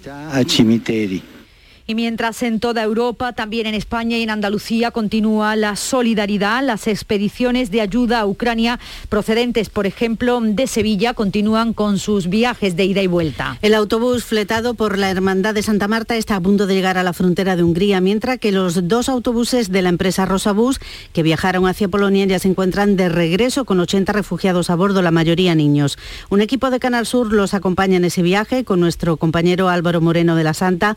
[1.90, 6.86] Y mientras en toda Europa, también en España y en Andalucía continúa la solidaridad, las
[6.86, 12.84] expediciones de ayuda a Ucrania procedentes, por ejemplo, de Sevilla, continúan con sus viajes de
[12.84, 13.58] ida y vuelta.
[13.60, 17.02] El autobús fletado por la Hermandad de Santa Marta está a punto de llegar a
[17.02, 20.78] la frontera de Hungría, mientras que los dos autobuses de la empresa Rosabus
[21.12, 25.10] que viajaron hacia Polonia ya se encuentran de regreso con 80 refugiados a bordo, la
[25.10, 25.98] mayoría niños.
[26.28, 30.36] Un equipo de Canal Sur los acompaña en ese viaje con nuestro compañero Álvaro Moreno
[30.36, 30.96] de la Santa,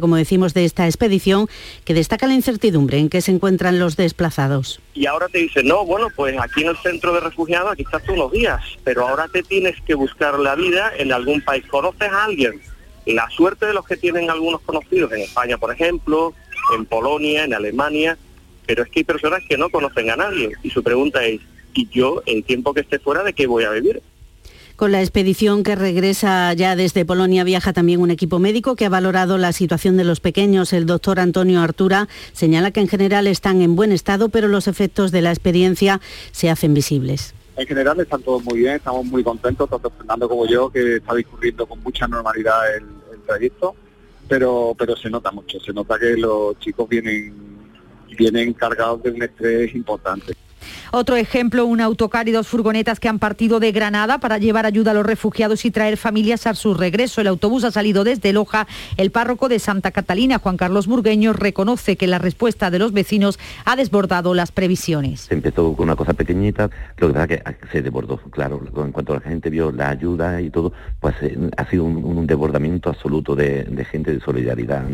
[0.00, 1.48] como decimos, de esta expedición,
[1.84, 4.80] que destaca la incertidumbre en que se encuentran los desplazados.
[4.94, 8.08] Y ahora te dicen, no, bueno, pues aquí en el centro de refugiados, aquí estás
[8.08, 11.64] unos días, pero ahora te tienes que buscar la vida en algún país.
[11.66, 12.60] ¿Conoces a alguien?
[13.06, 16.34] La suerte de los que tienen algunos conocidos en España, por ejemplo,
[16.76, 18.18] en Polonia, en Alemania,
[18.66, 21.40] pero es que hay personas que no conocen a nadie y su pregunta es,
[21.72, 24.02] ¿y yo el tiempo que esté fuera de qué voy a vivir?
[24.78, 28.88] Con la expedición que regresa ya desde Polonia viaja también un equipo médico que ha
[28.88, 30.72] valorado la situación de los pequeños.
[30.72, 35.10] El doctor Antonio Artura señala que en general están en buen estado, pero los efectos
[35.10, 37.34] de la experiencia se hacen visibles.
[37.56, 41.12] En general están todos muy bien, estamos muy contentos, tanto Fernando como yo, que está
[41.16, 42.84] discurriendo con mucha normalidad el,
[43.26, 43.74] trayecto,
[44.28, 47.34] pero, pero se nota mucho, se nota que los chicos vienen,
[48.16, 50.36] vienen cargados de un estrés importante.
[50.90, 54.92] Otro ejemplo, un autocar y dos furgonetas que han partido de Granada para llevar ayuda
[54.92, 57.20] a los refugiados y traer familias a su regreso.
[57.20, 58.66] El autobús ha salido desde Loja.
[58.96, 63.38] El párroco de Santa Catalina, Juan Carlos Burgueño, reconoce que la respuesta de los vecinos
[63.66, 65.20] ha desbordado las previsiones.
[65.22, 69.14] Se empezó con una cosa pequeñita, lo que pasa que se desbordó, claro, en cuanto
[69.14, 73.86] la gente vio la ayuda y todo, pues eh, ha sido un, desbordamiento absoluto de,
[73.90, 74.84] gente de solidaridad.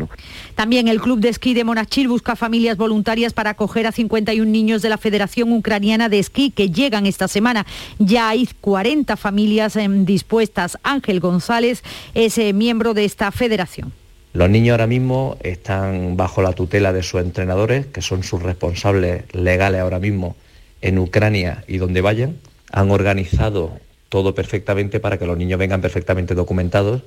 [0.55, 4.81] También el club de esquí de Monachil busca familias voluntarias para acoger a 51 niños
[4.81, 7.65] de la Federación ucraniana de esquí que llegan esta semana.
[7.99, 10.79] Ya hay 40 familias em, dispuestas.
[10.81, 11.83] Ángel González
[12.15, 13.93] es eh, miembro de esta federación.
[14.33, 19.23] Los niños ahora mismo están bajo la tutela de sus entrenadores, que son sus responsables
[19.33, 20.35] legales ahora mismo
[20.81, 22.37] en Ucrania y donde vayan.
[22.71, 27.03] Han organizado todo perfectamente para que los niños vengan perfectamente documentados,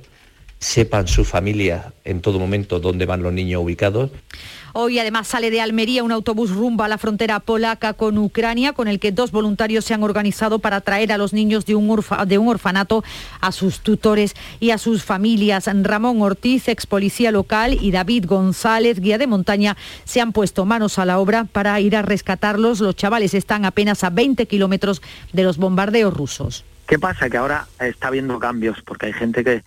[0.59, 4.09] sepan su familia en todo momento dónde van los niños ubicados.
[4.73, 8.87] Hoy además sale de Almería un autobús rumbo a la frontera polaca con Ucrania, con
[8.87, 13.03] el que dos voluntarios se han organizado para traer a los niños de un, orfanato
[13.41, 15.69] a sus tutores y a sus familias.
[15.83, 20.99] Ramón Ortiz, ex policía local, y David González, guía de montaña, se han puesto manos
[20.99, 22.79] a la obra para ir a rescatarlos.
[22.79, 25.01] Los chavales están apenas a 20 kilómetros
[25.33, 26.63] de los bombardeos rusos.
[26.87, 27.29] ¿Qué pasa?
[27.29, 29.63] Que ahora está habiendo cambios, porque hay gente que...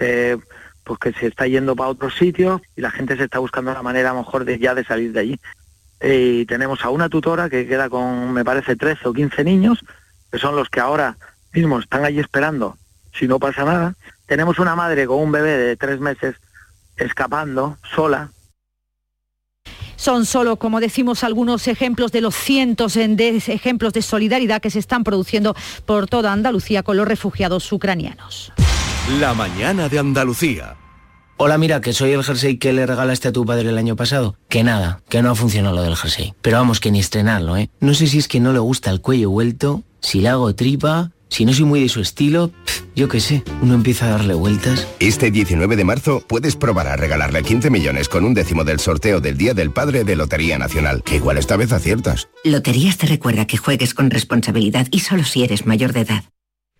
[0.00, 0.38] Eh,
[0.84, 3.82] pues que se está yendo para otros sitios y la gente se está buscando la
[3.82, 5.40] manera a lo mejor de ya de salir de allí.
[6.02, 9.78] Y tenemos a una tutora que queda con, me parece, 13 o 15 niños,
[10.32, 11.16] que son los que ahora
[11.52, 12.76] mismo están allí esperando
[13.12, 13.94] si no pasa nada.
[14.26, 16.36] Tenemos una madre con un bebé de tres meses
[16.96, 18.30] escapando sola,
[20.00, 24.78] son solo, como decimos, algunos ejemplos de los cientos de ejemplos de solidaridad que se
[24.78, 28.50] están produciendo por toda Andalucía con los refugiados ucranianos.
[29.08, 30.76] La mañana de Andalucía.
[31.36, 34.36] Hola, mira, que soy el jersey que le regalaste a tu padre el año pasado.
[34.48, 36.34] Que nada, que no ha funcionado lo del jersey.
[36.42, 37.70] Pero vamos, que ni estrenarlo, ¿eh?
[37.80, 41.12] No sé si es que no le gusta el cuello vuelto, si le hago tripa,
[41.28, 42.52] si no soy muy de su estilo,
[42.94, 44.86] yo qué sé, uno empieza a darle vueltas.
[44.98, 49.20] Este 19 de marzo puedes probar a regalarle 15 millones con un décimo del sorteo
[49.20, 52.28] del Día del Padre de Lotería Nacional, que igual esta vez aciertas.
[52.44, 56.24] Loterías te recuerda que juegues con responsabilidad y solo si eres mayor de edad.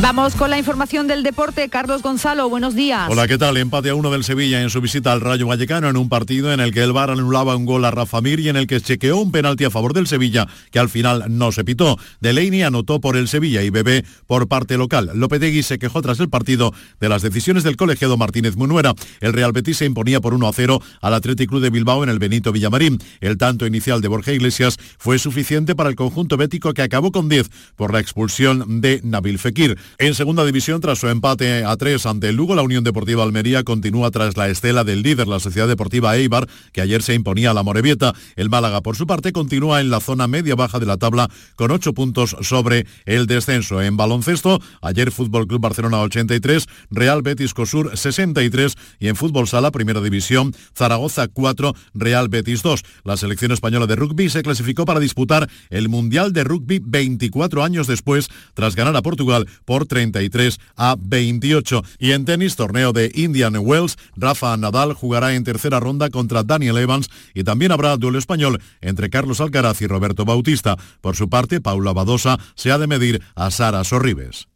[0.00, 1.68] Vamos con la información del deporte.
[1.70, 3.08] Carlos Gonzalo, buenos días.
[3.10, 3.56] Hola, ¿qué tal?
[3.56, 6.60] Empate a uno del Sevilla en su visita al Rayo Vallecano en un partido en
[6.60, 9.16] el que el VAR anulaba un gol a Rafa Mir y en el que chequeó
[9.16, 11.96] un penalti a favor del Sevilla que al final no se pitó.
[12.20, 15.10] Delaney anotó por el Sevilla y Bebé por parte local.
[15.14, 18.94] Lopetegui se quejó tras el partido de las decisiones del colegiado Martínez Munuera.
[19.20, 22.10] El Real Betis se imponía por 1 a 0 al Athletic Club de Bilbao en
[22.10, 22.98] el Benito Villamarín.
[23.20, 27.28] El tanto inicial de Borja Iglesias fue suficiente para el conjunto bético que acabó con
[27.28, 29.78] 10 por la expulsión de Nabil Fekir.
[29.98, 33.64] En segunda división, tras su empate a tres ante el Lugo, la Unión Deportiva Almería
[33.64, 37.54] continúa tras la estela del líder, la Sociedad Deportiva Eibar, que ayer se imponía a
[37.54, 38.12] la Morevieta.
[38.36, 41.92] El Málaga, por su parte, continúa en la zona media-baja de la tabla con ocho
[41.92, 43.82] puntos sobre el descenso.
[43.82, 49.70] En baloncesto, ayer Fútbol Club Barcelona 83, Real Betis Cosur 63 y en Fútbol Sala,
[49.70, 52.82] Primera División, Zaragoza 4, Real Betis 2.
[53.04, 57.86] La selección española de rugby se clasificó para disputar el Mundial de Rugby 24 años
[57.86, 61.82] después, tras ganar a Portugal por 33 a 28.
[61.98, 66.78] Y en tenis, torneo de Indian Wells, Rafa Nadal jugará en tercera ronda contra Daniel
[66.78, 70.76] Evans y también habrá duelo español entre Carlos Alcaraz y Roberto Bautista.
[71.00, 74.46] Por su parte, Paula Badosa se ha de medir a Sara Sorribes.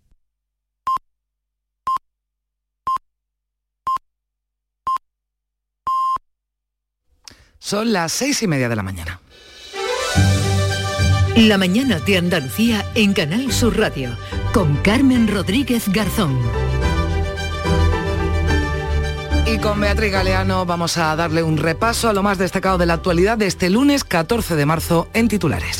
[7.59, 9.21] Son las seis y media de la mañana.
[11.37, 14.17] La mañana de Andalucía en Canal Sur Radio
[14.53, 16.39] con Carmen Rodríguez Garzón.
[19.47, 22.95] Y con Beatriz Galeano vamos a darle un repaso a lo más destacado de la
[22.95, 25.79] actualidad de este lunes 14 de marzo en titulares.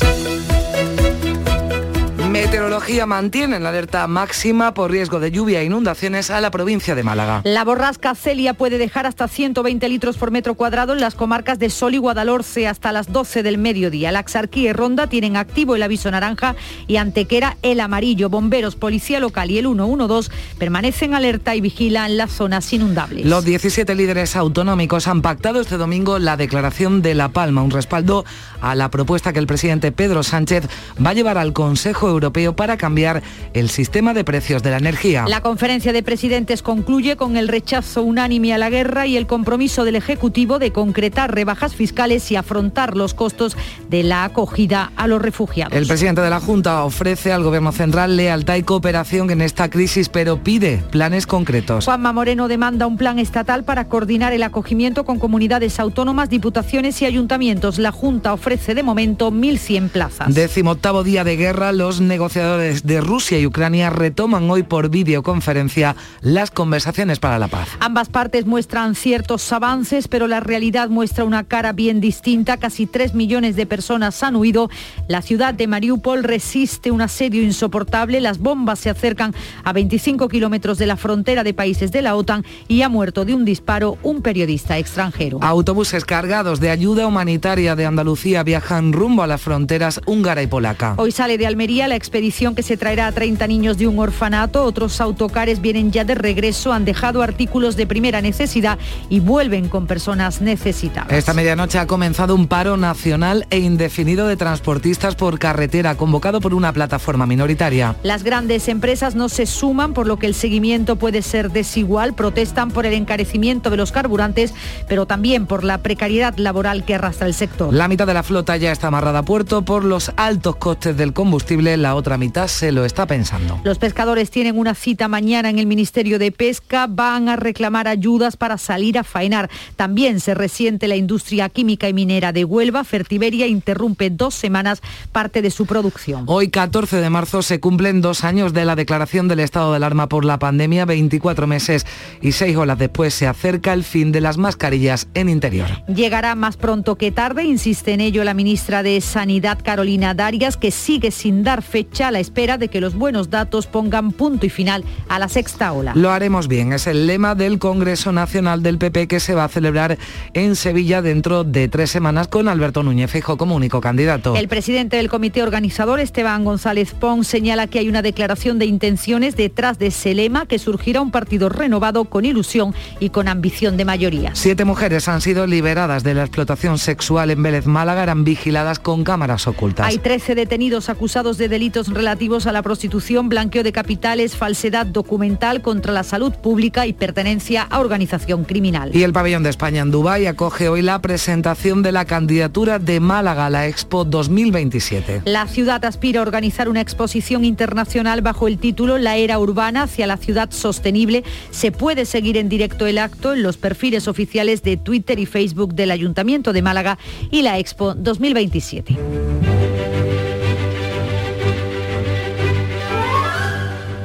[2.41, 6.95] Meteorología mantiene en la alerta máxima por riesgo de lluvia e inundaciones a la provincia
[6.95, 7.41] de Málaga.
[7.43, 11.69] La borrasca Celia puede dejar hasta 120 litros por metro cuadrado en las comarcas de
[11.69, 14.13] Sol y Guadalhorce hasta las 12 del mediodía.
[14.13, 16.55] La Axarquía y Ronda tienen activo el aviso naranja
[16.87, 18.29] y Antequera el amarillo.
[18.29, 23.25] Bomberos, Policía Local y el 112 permanecen alerta y vigilan las zonas inundables.
[23.25, 28.23] Los 17 líderes autonómicos han pactado este domingo la declaración de La Palma, un respaldo
[28.61, 30.69] a la propuesta que el presidente Pedro Sánchez
[31.05, 34.77] va a llevar al Consejo Europeo Europeo para cambiar el sistema de precios de la
[34.77, 35.25] energía.
[35.27, 39.83] La conferencia de presidentes concluye con el rechazo unánime a la guerra y el compromiso
[39.83, 43.57] del Ejecutivo de concretar rebajas fiscales y afrontar los costos
[43.89, 45.73] de la acogida a los refugiados.
[45.73, 50.09] El presidente de la Junta ofrece al Gobierno Central lealtad y cooperación en esta crisis,
[50.09, 51.85] pero pide planes concretos.
[51.85, 57.05] Juanma Moreno demanda un plan estatal para coordinar el acogimiento con comunidades autónomas, diputaciones y
[57.05, 57.79] ayuntamientos.
[57.79, 60.33] La Junta ofrece de momento 1.100 plazas.
[60.33, 65.95] Décimo octavo día de guerra, los negociadores de Rusia y Ucrania retoman hoy por videoconferencia
[66.19, 67.69] las conversaciones para la paz.
[67.79, 72.57] Ambas partes muestran ciertos avances, pero la realidad muestra una cara bien distinta.
[72.57, 74.69] Casi 3 millones de personas han huido.
[75.07, 78.19] La ciudad de Mariupol resiste un asedio insoportable.
[78.19, 82.43] Las bombas se acercan a 25 kilómetros de la frontera de países de la OTAN
[82.67, 85.39] y ha muerto de un disparo un periodista extranjero.
[85.41, 90.95] Autobuses cargados de ayuda humanitaria de Andalucía viajan rumbo a las fronteras húngara y polaca.
[90.97, 94.63] Hoy sale de Almería la expedición que se traerá a 30 niños de un orfanato.
[94.63, 99.85] Otros autocares vienen ya de regreso, han dejado artículos de primera necesidad y vuelven con
[99.85, 101.11] personas necesitadas.
[101.11, 106.55] Esta medianoche ha comenzado un paro nacional e indefinido de transportistas por carretera, convocado por
[106.55, 107.95] una plataforma minoritaria.
[108.01, 112.15] Las grandes empresas no se suman, por lo que el seguimiento puede ser desigual.
[112.15, 114.55] Protestan por el encarecimiento de los carburantes,
[114.87, 117.71] pero también por la precariedad laboral que arrastra el sector.
[117.71, 121.13] La mitad de la flota ya está amarrada a puerto por los altos costes del
[121.13, 121.77] combustible.
[121.77, 123.59] La otra mitad se lo está pensando.
[123.63, 128.37] Los pescadores tienen una cita mañana en el Ministerio de Pesca, van a reclamar ayudas
[128.37, 129.49] para salir a faenar.
[129.75, 132.83] También se resiente la industria química y minera de Huelva.
[132.83, 134.81] Fertiberia interrumpe dos semanas
[135.11, 136.23] parte de su producción.
[136.27, 140.09] Hoy, 14 de marzo, se cumplen dos años de la declaración del estado de alarma
[140.09, 141.85] por la pandemia, 24 meses
[142.21, 145.67] y seis horas después se acerca el fin de las mascarillas en interior.
[145.87, 150.71] Llegará más pronto que tarde, insiste en ello la ministra de Sanidad, Carolina Darias, que
[150.71, 154.49] sigue sin dar fecha a la espera de que los buenos datos pongan punto y
[154.49, 155.91] final a la sexta ola.
[155.95, 159.47] Lo haremos bien, es el lema del Congreso Nacional del PP que se va a
[159.49, 159.97] celebrar
[160.33, 164.35] en Sevilla dentro de tres semanas con Alberto Núñez Fijo como único candidato.
[164.35, 169.35] El presidente del comité organizador, Esteban González Pons, señala que hay una declaración de intenciones
[169.35, 173.83] detrás de ese lema que surgirá un partido renovado con ilusión y con ambición de
[173.83, 174.31] mayoría.
[174.35, 179.03] Siete mujeres han sido liberadas de la explotación sexual en Vélez Málaga, eran vigiladas con
[179.03, 179.87] cámaras ocultas.
[179.87, 185.61] Hay 13 detenidos acusados de delitos relativos a la prostitución, blanqueo de capitales, falsedad documental
[185.61, 188.91] contra la salud pública y pertenencia a organización criminal.
[188.93, 192.99] Y el pabellón de España en Dubái acoge hoy la presentación de la candidatura de
[192.99, 195.21] Málaga a la Expo 2027.
[195.25, 200.07] La ciudad aspira a organizar una exposición internacional bajo el título La era urbana hacia
[200.07, 201.23] la ciudad sostenible.
[201.51, 205.73] Se puede seguir en directo el acto en los perfiles oficiales de Twitter y Facebook
[205.73, 206.97] del Ayuntamiento de Málaga
[207.31, 209.28] y la Expo 2027.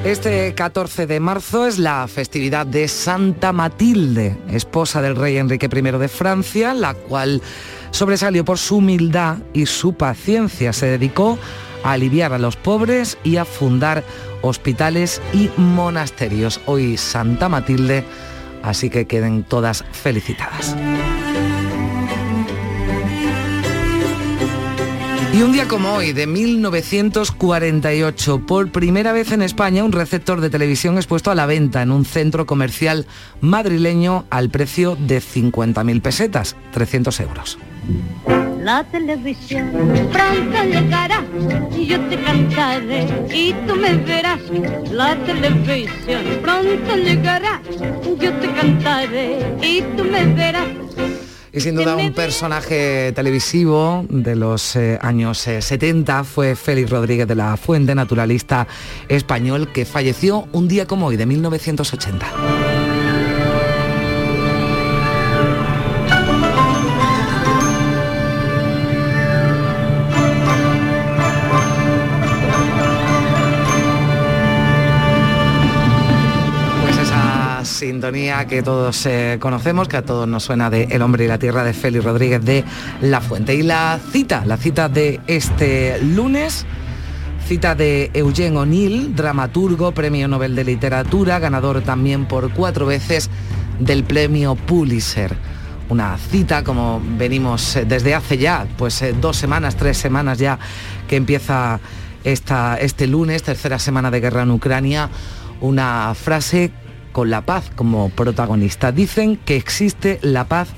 [0.04, 5.80] Este 14 de marzo es la festividad de Santa Matilde, esposa del rey Enrique I
[5.80, 7.40] de Francia, la cual
[7.90, 10.74] sobresalió por su humildad y su paciencia.
[10.74, 11.38] Se dedicó
[11.82, 14.04] a aliviar a los pobres y a fundar
[14.42, 16.60] hospitales y monasterios.
[16.66, 18.04] Hoy Santa Matilde,
[18.62, 20.76] así que queden todas felicitadas.
[25.34, 30.48] Y un día como hoy, de 1948, por primera vez en España, un receptor de
[30.48, 33.04] televisión es puesto a la venta en un centro comercial
[33.40, 37.58] madrileño al precio de 50.000 pesetas, 300 euros.
[38.62, 39.72] La televisión
[40.12, 41.24] pronto llegará
[41.76, 44.40] y yo te cantaré y tú me verás.
[44.92, 47.60] La televisión pronto llegará,
[48.20, 50.68] yo te cantaré y tú me verás.
[51.54, 57.28] Y sin duda un personaje televisivo de los eh, años 70 eh, fue Félix Rodríguez
[57.28, 58.66] de la Fuente, naturalista
[59.08, 62.73] español, que falleció un día como hoy, de 1980.
[77.84, 81.38] Sintonía que todos eh, conocemos, que a todos nos suena de El hombre y la
[81.38, 82.64] tierra de Félix Rodríguez de
[83.02, 83.54] La Fuente.
[83.54, 86.64] Y la cita, la cita de este lunes,
[87.46, 93.28] cita de Eugene O'Neill, dramaturgo, premio Nobel de Literatura, ganador también por cuatro veces
[93.78, 95.36] del premio Pulitzer.
[95.90, 100.58] Una cita como venimos eh, desde hace ya, pues eh, dos semanas, tres semanas ya
[101.06, 101.80] que empieza
[102.24, 105.10] esta, este lunes, tercera semana de guerra en Ucrania,
[105.60, 106.72] una frase
[107.14, 108.90] con la paz como protagonista.
[108.90, 110.70] Dicen que existe la paz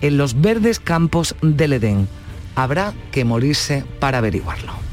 [0.00, 2.08] en los verdes campos del Edén.
[2.56, 4.91] Habrá que morirse para averiguarlo.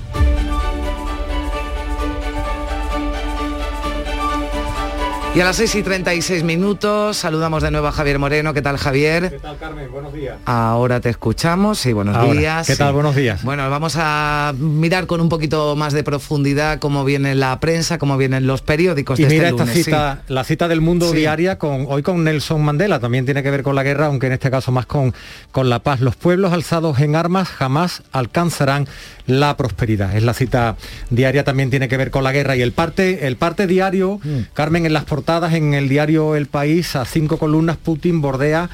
[5.36, 8.53] Y a las 6 y 36 minutos saludamos de nuevo a Javier Moreno.
[8.53, 9.30] ¿Qué tal, Javier?
[9.30, 9.89] ¿Qué tal, Carmen?
[9.91, 10.38] Buenos días.
[10.45, 12.65] Ahora te escuchamos y buenos días.
[12.65, 12.93] ¿Qué tal?
[12.93, 13.43] Buenos días.
[13.43, 18.17] Bueno, vamos a mirar con un poquito más de profundidad cómo viene la prensa, cómo
[18.17, 19.19] vienen los periódicos.
[19.19, 21.17] Y de mira este esta lunes, cita, la cita del mundo Sí.
[21.17, 24.34] diaria con hoy con Nelson Mandela, también tiene que ver con la guerra, aunque en
[24.34, 25.13] este caso más con,
[25.51, 26.01] con la paz.
[26.01, 28.88] Los pueblos alzados en armas jamás alcanzarán
[29.27, 30.17] la prosperidad.
[30.17, 30.75] Es la cita
[31.11, 32.55] diaria, también tiene que ver con la guerra.
[32.55, 34.19] Y el parte, el parte diario,
[34.53, 38.70] Carmen, en las portadas, en el diario El País, a cinco columnas, Putin bordea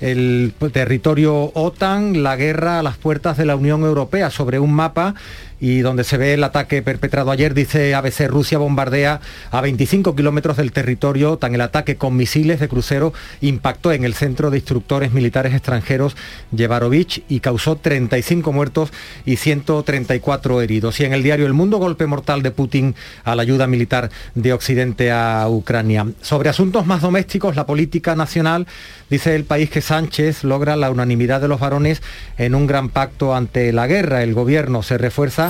[0.00, 5.14] el territorio OTAN, la guerra a las puertas de la Unión Europea, sobre un mapa
[5.60, 10.56] y donde se ve el ataque perpetrado ayer, dice ABC, Rusia bombardea a 25 kilómetros
[10.56, 11.54] del territorio OTAN.
[11.54, 16.16] El ataque con misiles de crucero impactó en el centro de instructores militares extranjeros
[16.50, 18.90] Yevarovich y causó 35 muertos
[19.26, 20.98] y 134 heridos.
[21.00, 22.94] Y en el diario El Mundo, golpe mortal de Putin
[23.24, 26.06] a la ayuda militar de Occidente a Ucrania.
[26.22, 28.66] Sobre asuntos más domésticos, la política nacional,
[29.10, 32.02] dice el país que Sánchez logra la unanimidad de los varones
[32.38, 34.22] en un gran pacto ante la guerra.
[34.22, 35.49] El gobierno se refuerza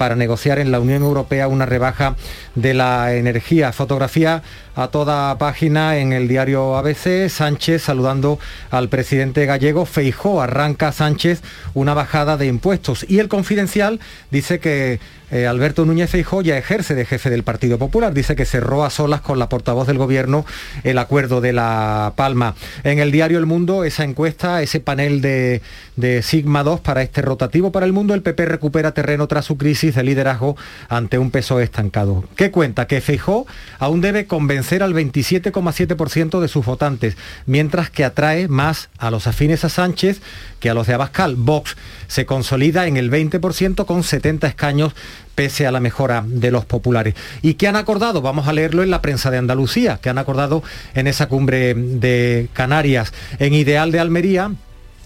[0.00, 2.16] para negociar en la Unión Europea una rebaja
[2.54, 3.70] de la energía.
[3.70, 4.42] Fotografía
[4.74, 8.38] a toda página en el diario ABC, Sánchez saludando
[8.70, 11.42] al presidente gallego, Feijó arranca Sánchez
[11.74, 16.94] una bajada de impuestos y el confidencial dice que eh, Alberto Núñez Feijó ya ejerce
[16.94, 20.44] de jefe del Partido Popular, dice que cerró a solas con la portavoz del gobierno
[20.82, 22.56] el acuerdo de La Palma.
[22.82, 25.62] En el diario El Mundo, esa encuesta, ese panel de,
[25.94, 29.56] de Sigma 2 para este rotativo para el mundo, el PP recupera terreno tras su
[29.56, 30.56] crisis de liderazgo
[30.88, 32.24] ante un peso estancado.
[32.36, 32.86] ¿Qué cuenta?
[32.86, 33.46] Que Feijó
[33.78, 37.16] aún debe convencer al 27,7% de sus votantes,
[37.46, 40.20] mientras que atrae más a los afines a Sánchez
[40.60, 41.36] que a los de Abascal.
[41.36, 41.76] Vox
[42.06, 44.94] se consolida en el 20% con 70 escaños
[45.34, 47.14] pese a la mejora de los populares.
[47.40, 48.20] ¿Y qué han acordado?
[48.20, 50.62] Vamos a leerlo en la prensa de Andalucía, que han acordado
[50.94, 53.12] en esa cumbre de Canarias.
[53.38, 54.52] En Ideal de Almería,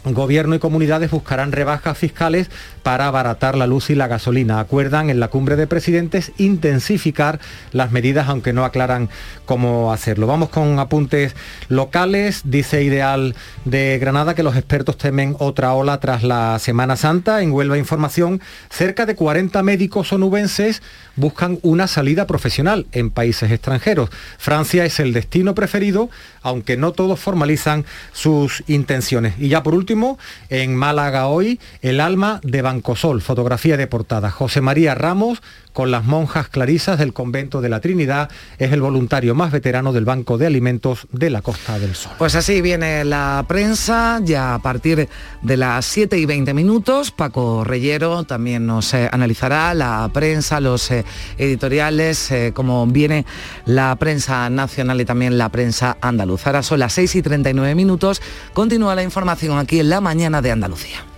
[0.05, 2.51] Gobierno y comunidades buscarán rebajas fiscales
[2.83, 4.61] para abaratar la luz y la gasolina.
[4.61, 7.41] Acuerdan en la cumbre de presidentes intensificar
[7.73, 9.09] las medidas, aunque no aclaran
[9.47, 10.27] cómo hacerlo.
[10.27, 11.35] Vamos con apuntes
[11.69, 12.43] locales.
[12.45, 13.35] Dice Ideal
[13.65, 17.41] de Granada que los expertos temen otra ola tras la Semana Santa.
[17.41, 20.83] En Huelva Información, cerca de 40 médicos onubenses
[21.17, 24.11] buscan una salida profesional en países extranjeros.
[24.39, 26.11] Francia es el destino preferido,
[26.45, 29.35] aunque no todos formalizan sus intenciones.
[29.39, 30.19] Y ya por último,
[30.51, 34.31] en Málaga hoy, el alma de Bancosol, fotografía de portada.
[34.31, 35.43] José María Ramos,
[35.75, 40.07] con las monjas clarisas del convento de la Trinidad, es el voluntario más veterano del
[40.07, 42.13] Banco de Alimentos de la Costa del Sol.
[42.17, 45.09] Pues así viene la prensa, ya a partir
[45.43, 50.91] de las 7 y 20 minutos, Paco Reyero también nos eh, analizará la prensa, los
[50.93, 51.05] eh,
[51.39, 53.27] editoriales, eh, cómo viene
[53.67, 56.51] la prensa nacional y también la prensa andaluza.
[56.51, 58.23] Ahora son las 6 y 39 minutos,
[58.53, 61.14] continúa la información aquí en la mañana de Andalucía.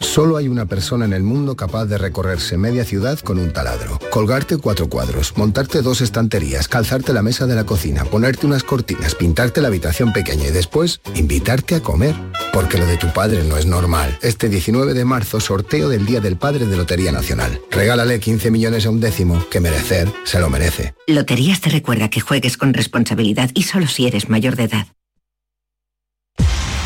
[0.00, 3.98] Solo hay una persona en el mundo capaz de recorrerse media ciudad con un taladro.
[4.10, 9.16] Colgarte cuatro cuadros, montarte dos estanterías, calzarte la mesa de la cocina, ponerte unas cortinas,
[9.16, 12.14] pintarte la habitación pequeña y después invitarte a comer.
[12.52, 14.16] Porque lo de tu padre no es normal.
[14.22, 17.60] Este 19 de marzo, sorteo del Día del Padre de Lotería Nacional.
[17.70, 20.94] Regálale 15 millones a un décimo, que merecer se lo merece.
[21.08, 24.86] Loterías te recuerda que juegues con responsabilidad y solo si eres mayor de edad.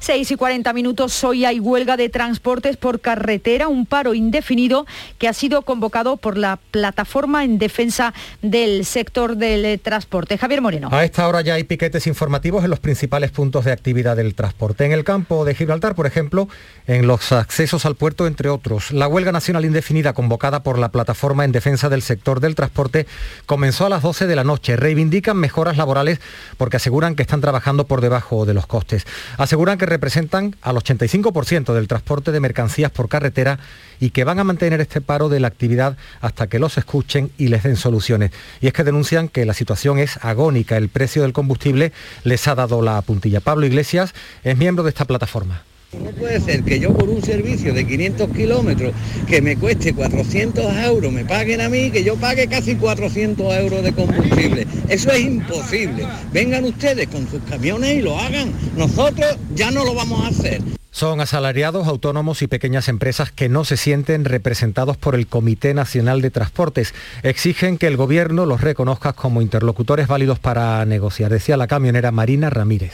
[0.00, 4.86] 6 y 40 minutos, hoy hay huelga de transportes por carretera, un paro indefinido
[5.18, 10.38] que ha sido convocado por la plataforma en defensa del sector del transporte.
[10.38, 10.88] Javier Moreno.
[10.90, 14.86] A esta hora ya hay piquetes informativos en los principales puntos de actividad del transporte.
[14.86, 16.48] En el campo de Gibraltar, por ejemplo,
[16.86, 18.92] en los accesos al puerto, entre otros.
[18.92, 23.06] La huelga nacional indefinida convocada por la plataforma en defensa del sector del transporte
[23.44, 24.76] comenzó a las 12 de la noche.
[24.76, 26.20] Reivindican mejoras laborales
[26.56, 29.06] porque aseguran que están trabajando por debajo de los costes.
[29.36, 33.58] Aseguran que representan al 85% del transporte de mercancías por carretera
[34.00, 37.48] y que van a mantener este paro de la actividad hasta que los escuchen y
[37.48, 38.30] les den soluciones.
[38.62, 41.92] Y es que denuncian que la situación es agónica, el precio del combustible
[42.24, 43.40] les ha dado la puntilla.
[43.40, 45.62] Pablo Iglesias es miembro de esta plataforma.
[45.98, 48.94] No puede ser que yo por un servicio de 500 kilómetros
[49.26, 53.82] que me cueste 400 euros me paguen a mí, que yo pague casi 400 euros
[53.82, 54.68] de combustible.
[54.88, 56.06] Eso es imposible.
[56.32, 58.52] Vengan ustedes con sus camiones y lo hagan.
[58.76, 60.62] Nosotros ya no lo vamos a hacer.
[60.92, 66.20] Son asalariados, autónomos y pequeñas empresas que no se sienten representados por el Comité Nacional
[66.22, 66.94] de Transportes.
[67.24, 72.48] Exigen que el Gobierno los reconozca como interlocutores válidos para negociar, decía la camionera Marina
[72.48, 72.92] Ramírez.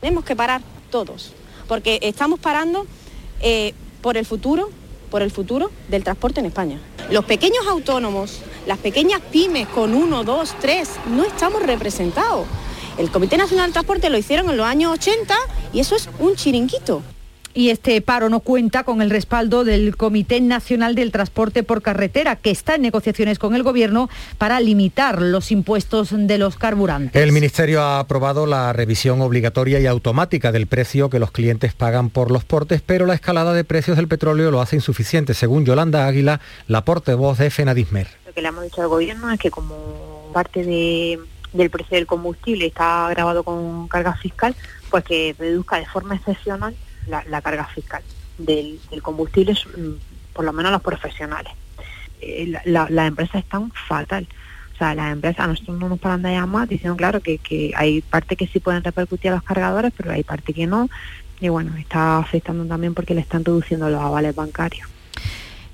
[0.00, 1.34] Tenemos que parar todos
[1.68, 2.86] porque estamos parando
[3.40, 4.70] eh, por el futuro,
[5.10, 6.80] por el futuro del transporte en España.
[7.10, 12.46] Los pequeños autónomos, las pequeñas pymes con uno, dos, tres, no estamos representados.
[12.98, 15.34] El Comité Nacional de Transporte lo hicieron en los años 80
[15.72, 17.02] y eso es un chiringuito.
[17.56, 22.34] Y este paro no cuenta con el respaldo del Comité Nacional del Transporte por Carretera,
[22.34, 27.22] que está en negociaciones con el Gobierno para limitar los impuestos de los carburantes.
[27.22, 32.10] El Ministerio ha aprobado la revisión obligatoria y automática del precio que los clientes pagan
[32.10, 36.08] por los portes, pero la escalada de precios del petróleo lo hace insuficiente, según Yolanda
[36.08, 38.08] Águila, la portavoz de FENADISMER.
[38.26, 41.20] Lo que le hemos dicho al Gobierno es que como parte de,
[41.52, 44.56] del precio del combustible está grabado con carga fiscal,
[44.90, 46.74] pues que reduzca de forma excepcional
[47.06, 48.02] la, carga fiscal
[48.38, 51.52] del, combustible, mm, por lo menos los profesionales.
[52.20, 54.26] Eh, las empresas están fatal.
[54.74, 57.72] O sea, las empresas, a nosotros no nos paran de llamar diciendo, claro, que, que
[57.76, 60.88] hay parte que sí pueden repercutir a los cargadores, pero hay parte que no.
[61.40, 64.88] Y bueno, está afectando también porque le están reduciendo los avales bancarios.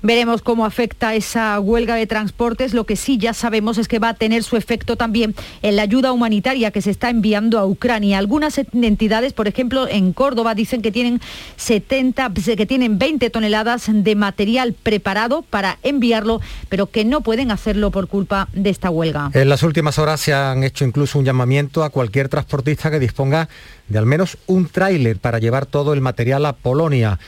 [0.03, 2.73] Veremos cómo afecta esa huelga de transportes.
[2.73, 5.83] Lo que sí ya sabemos es que va a tener su efecto también en la
[5.83, 8.17] ayuda humanitaria que se está enviando a Ucrania.
[8.17, 11.21] Algunas entidades, por ejemplo, en Córdoba dicen que tienen
[11.57, 17.91] 70, que tienen 20 toneladas de material preparado para enviarlo, pero que no pueden hacerlo
[17.91, 19.29] por culpa de esta huelga.
[19.33, 23.49] En las últimas horas se han hecho incluso un llamamiento a cualquier transportista que disponga
[23.87, 27.19] de al menos un tráiler para llevar todo el material a Polonia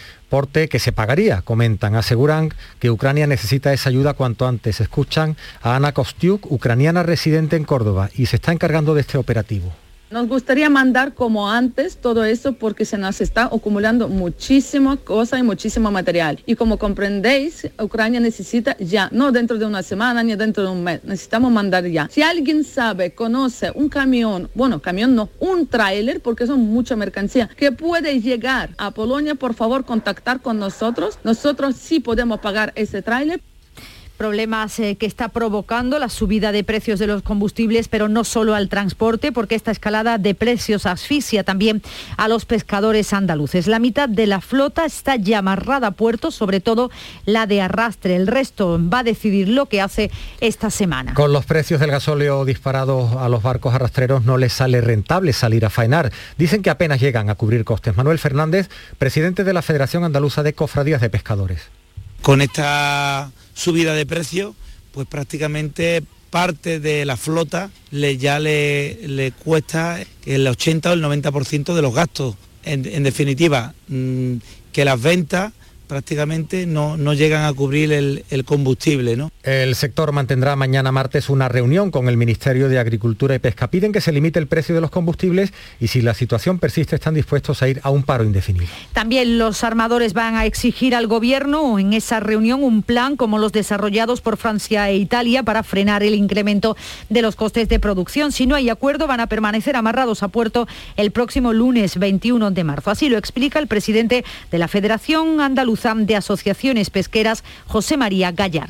[0.41, 1.93] que se pagaría, comentan.
[1.93, 4.81] Aseguran que Ucrania necesita esa ayuda cuanto antes.
[4.81, 9.71] Escuchan a Ana Kostiuk, ucraniana residente en Córdoba, y se está encargando de este operativo.
[10.13, 15.41] Nos gustaría mandar como antes todo eso porque se nos está acumulando muchísima cosa y
[15.41, 16.39] muchísimo material.
[16.45, 20.83] Y como comprendéis, Ucrania necesita ya, no dentro de una semana ni dentro de un
[20.83, 22.09] mes, necesitamos mandar ya.
[22.11, 27.49] Si alguien sabe, conoce un camión, bueno, camión no, un tráiler, porque son mucha mercancía,
[27.57, 31.17] que puede llegar a Polonia, por favor, contactar con nosotros.
[31.23, 33.41] Nosotros sí podemos pagar ese tráiler
[34.17, 38.55] Problemas eh, que está provocando la subida de precios de los combustibles, pero no solo
[38.55, 41.81] al transporte, porque esta escalada de precios asfixia también
[42.17, 43.67] a los pescadores andaluces.
[43.67, 46.91] La mitad de la flota está ya amarrada a puerto, sobre todo
[47.25, 48.15] la de arrastre.
[48.15, 50.11] El resto va a decidir lo que hace
[50.41, 51.13] esta semana.
[51.13, 55.65] Con los precios del gasóleo disparados a los barcos arrastreros no les sale rentable salir
[55.65, 56.11] a faenar.
[56.37, 57.95] Dicen que apenas llegan a cubrir costes.
[57.95, 61.69] Manuel Fernández, presidente de la Federación Andaluza de Cofradías de Pescadores.
[62.21, 64.55] Con esta subida de precio,
[64.91, 71.03] pues prácticamente parte de la flota le, ya le, le cuesta el 80 o el
[71.03, 72.35] 90% de los gastos.
[72.65, 74.37] En, definitiva, mmm,
[74.71, 75.53] que las ventas
[75.93, 79.15] prácticamente no, no llegan a cubrir el, el, combustible.
[79.15, 79.31] ¿no?
[79.43, 83.69] El sector mantendrá mañana martes una reunión con el Ministerio de Agricultura y Pesca.
[83.69, 87.13] Piden que se limite el precio de los combustibles y si la situación persiste están
[87.13, 88.65] dispuestos a ir a un paro indefinido.
[88.91, 93.51] También los armadores van a exigir al gobierno en esa reunión un plan como los
[93.51, 96.75] desarrollados por Francia e Italia para frenar el incremento
[97.09, 98.31] de los costes de producción.
[98.31, 100.67] Si no hay acuerdo van a permanecer amarrados a puerto
[100.97, 102.89] el próximo lunes 21 de marzo.
[102.89, 108.69] Así lo explica el presidente de la Federación Andaluza de Asociaciones Pesqueras, José María Gallard.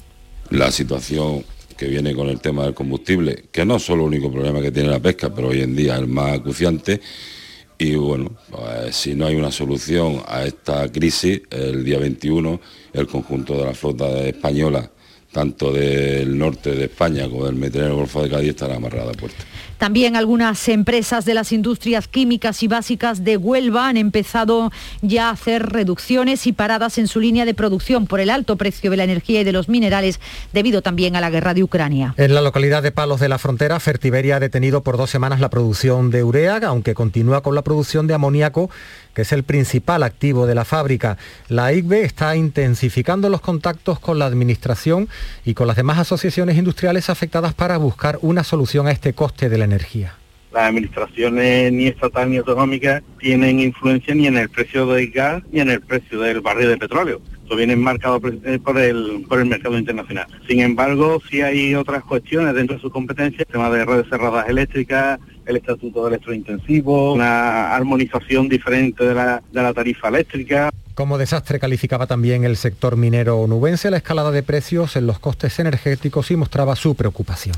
[0.50, 1.46] La situación
[1.78, 4.72] que viene con el tema del combustible, que no es solo el único problema que
[4.72, 7.02] tiene la pesca, pero hoy en día es el más acuciante.
[7.78, 12.60] Y bueno, pues, si no hay una solución a esta crisis, el día 21
[12.94, 14.90] el conjunto de la flota española,
[15.32, 19.44] tanto del norte de España como del Mediterráneo Golfo de Cádiz, estará amarrada a puerto.
[19.84, 24.72] También algunas empresas de las industrias químicas y básicas de Huelva han empezado
[25.02, 28.92] ya a hacer reducciones y paradas en su línea de producción por el alto precio
[28.92, 30.22] de la energía y de los minerales
[30.54, 32.14] debido también a la guerra de Ucrania.
[32.16, 35.50] En la localidad de Palos de la Frontera, Fertiberia ha detenido por dos semanas la
[35.50, 38.70] producción de urea, aunque continúa con la producción de amoníaco
[39.14, 41.18] que es el principal activo de la fábrica.
[41.48, 45.08] La ICBE está intensificando los contactos con la Administración
[45.46, 49.58] y con las demás asociaciones industriales afectadas para buscar una solución a este coste de
[49.58, 49.73] la energía.
[50.54, 55.62] Las administraciones ni estatal ni autonómicas tienen influencia ni en el precio del gas ni
[55.62, 57.22] en el precio del barril de petróleo.
[57.42, 60.28] Esto viene marcado por el, por el mercado internacional.
[60.48, 64.48] Sin embargo, sí hay otras cuestiones dentro de su competencia, el tema de redes cerradas
[64.48, 70.70] eléctricas, el estatuto de electrointensivo, una armonización diferente de la, de la tarifa eléctrica.
[70.94, 75.58] Como desastre calificaba también el sector minero onubense la escalada de precios en los costes
[75.58, 77.56] energéticos y mostraba su preocupación.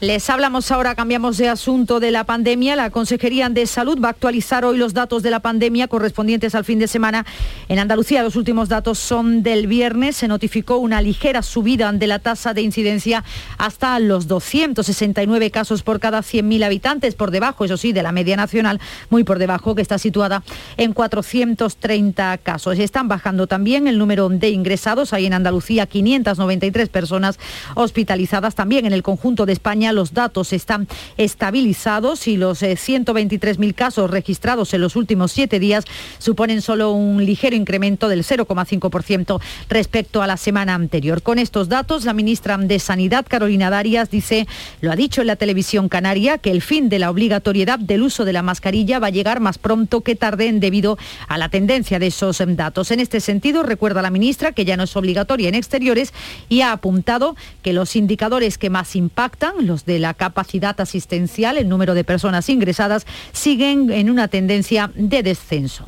[0.00, 2.74] Les hablamos ahora, cambiamos de asunto de la pandemia.
[2.74, 6.64] La Consejería de Salud va a actualizar hoy los datos de la pandemia correspondientes al
[6.64, 7.24] fin de semana.
[7.68, 10.16] En Andalucía los últimos datos son del viernes.
[10.16, 13.22] Se notificó una ligera subida de la tasa de incidencia
[13.56, 18.36] hasta los 269 casos por cada 100.000 habitantes, por debajo, eso sí, de la media
[18.36, 18.80] nacional,
[19.10, 20.42] muy por debajo, que está situada
[20.76, 22.80] en 430 casos.
[22.80, 25.12] Están bajando también el número de ingresados.
[25.12, 27.38] Hay en Andalucía 593 personas
[27.76, 28.56] hospitalizadas.
[28.56, 34.10] También en el conjunto de España los datos están estabilizados y los eh, 123.000 casos
[34.10, 35.84] registrados en los últimos siete días
[36.18, 41.22] suponen solo un ligero incremento del 0,5% respecto a la semana anterior.
[41.22, 44.46] Con estos datos, la ministra de Sanidad, Carolina Darias, dice,
[44.80, 48.24] lo ha dicho en la televisión canaria, que el fin de la obligatoriedad del uso
[48.24, 52.08] de la mascarilla va a llegar más pronto que tarde debido a la tendencia de
[52.08, 52.90] esos datos.
[52.90, 56.12] En este sentido, recuerda la ministra que ya no es obligatoria en exteriores
[56.48, 61.94] y ha apuntado que los indicadores que más impactan, de la capacidad asistencial, el número
[61.94, 65.86] de personas ingresadas, siguen en una tendencia de descenso.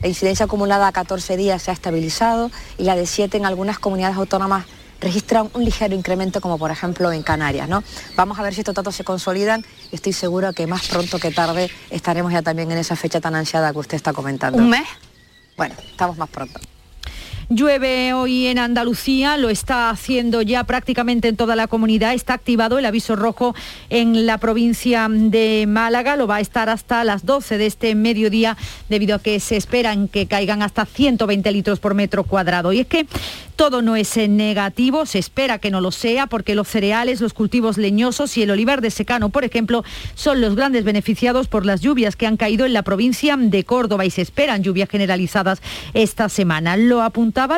[0.00, 3.78] La incidencia acumulada a 14 días se ha estabilizado y la de 7 en algunas
[3.78, 4.66] comunidades autónomas
[5.00, 7.68] registran un ligero incremento como por ejemplo en Canarias.
[7.68, 7.82] ¿no?
[8.16, 11.30] Vamos a ver si estos datos se consolidan y estoy segura que más pronto que
[11.30, 14.58] tarde estaremos ya también en esa fecha tan ansiada que usted está comentando.
[14.58, 14.86] ¿Un mes?
[15.56, 16.60] Bueno, estamos más pronto.
[17.50, 22.14] Llueve hoy en Andalucía, lo está haciendo ya prácticamente en toda la comunidad.
[22.14, 23.54] Está activado el aviso rojo
[23.90, 26.16] en la provincia de Málaga.
[26.16, 28.56] Lo va a estar hasta las 12 de este mediodía
[28.88, 32.72] debido a que se esperan que caigan hasta 120 litros por metro cuadrado.
[32.72, 33.06] Y es que
[33.56, 37.78] todo no es negativo, se espera que no lo sea porque los cereales, los cultivos
[37.78, 39.84] leñosos y el olivar de secano, por ejemplo,
[40.16, 44.04] son los grandes beneficiados por las lluvias que han caído en la provincia de Córdoba
[44.04, 46.76] y se esperan lluvias generalizadas esta semana.
[46.76, 47.02] Lo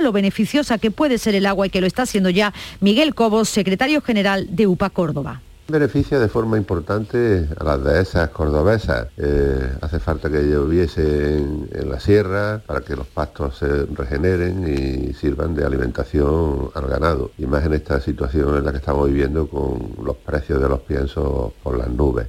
[0.02, 3.48] lo beneficiosa que puede ser el agua y que lo está haciendo ya Miguel Cobos,
[3.48, 5.40] secretario general de UPA Córdoba.
[5.68, 9.08] Beneficia de forma importante a las dehesas cordobesas.
[9.16, 14.62] Eh, hace falta que lloviese en, en, la sierra para que los pastos se regeneren
[14.68, 17.32] y sirvan de alimentación al ganado.
[17.36, 20.80] Y más en esta situación en la que estamos viviendo con los precios de los
[20.80, 22.28] piensos por las nubes.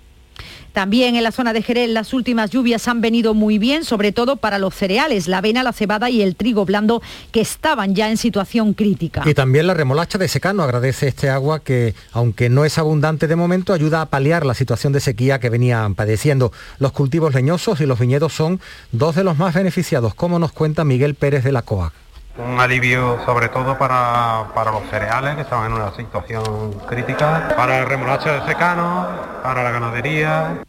[0.77, 4.35] También en la zona de Jerez las últimas lluvias han venido muy bien, sobre todo
[4.35, 7.01] para los cereales, la avena, la cebada y el trigo blando
[7.31, 9.23] que estaban ya en situación crítica.
[9.25, 13.35] Y también la remolacha de secano agradece este agua que, aunque no es abundante de
[13.35, 16.51] momento, ayuda a paliar la situación de sequía que venían padeciendo.
[16.77, 18.61] Los cultivos leñosos y los viñedos son
[18.91, 21.91] dos de los más beneficiados, como nos cuenta Miguel Pérez de la COAC.
[22.37, 27.79] Un alivio sobre todo para, para, los cereales que estaban en una situación crítica, para
[27.79, 29.07] el remolacha de secano,
[29.41, 30.61] para la ganadería.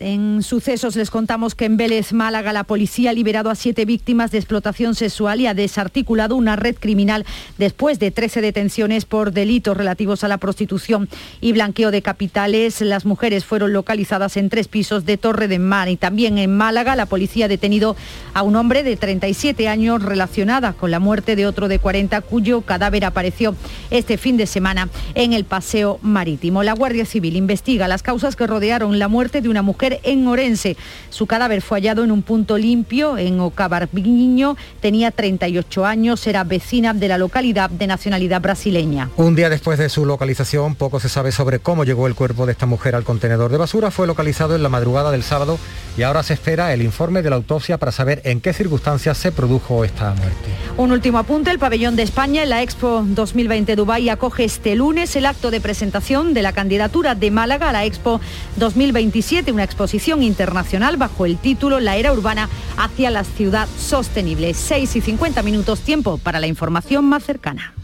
[0.00, 4.32] En sucesos les contamos que en Vélez, Málaga, la policía ha liberado a siete víctimas
[4.32, 7.24] de explotación sexual y ha desarticulado una red criminal
[7.58, 11.08] después de 13 detenciones por delitos relativos a la prostitución
[11.40, 12.80] y blanqueo de capitales.
[12.80, 16.96] Las mujeres fueron localizadas en tres pisos de Torre de Mar y también en Málaga
[16.96, 17.94] la policía ha detenido
[18.34, 22.62] a un hombre de 37 años relacionada con la muerte de otro de 40 cuyo
[22.62, 23.54] cadáver apareció
[23.90, 26.64] este fin de semana en el paseo marítimo.
[26.64, 30.76] La Guardia Civil investiga las causas que rodearon la muerte de una mujer en Orense.
[31.10, 36.94] Su cadáver fue hallado en un punto limpio en Ocabarbiño, tenía 38 años, era vecina
[36.94, 39.10] de la localidad de nacionalidad brasileña.
[39.16, 42.52] Un día después de su localización, poco se sabe sobre cómo llegó el cuerpo de
[42.52, 43.90] esta mujer al contenedor de basura.
[43.90, 45.58] Fue localizado en la madrugada del sábado
[45.96, 49.32] y ahora se espera el informe de la autopsia para saber en qué circunstancias se
[49.32, 50.48] produjo esta muerte.
[50.76, 55.14] Un último apunte, el pabellón de España en la Expo 2020 Dubái acoge este lunes
[55.16, 58.20] el acto de presentación de la candidatura de Málaga a la Expo
[58.56, 64.54] 2027, una exposición internacional bajo el título La era urbana hacia la ciudad sostenible.
[64.54, 67.74] 6 y 50 minutos tiempo para la información más cercana.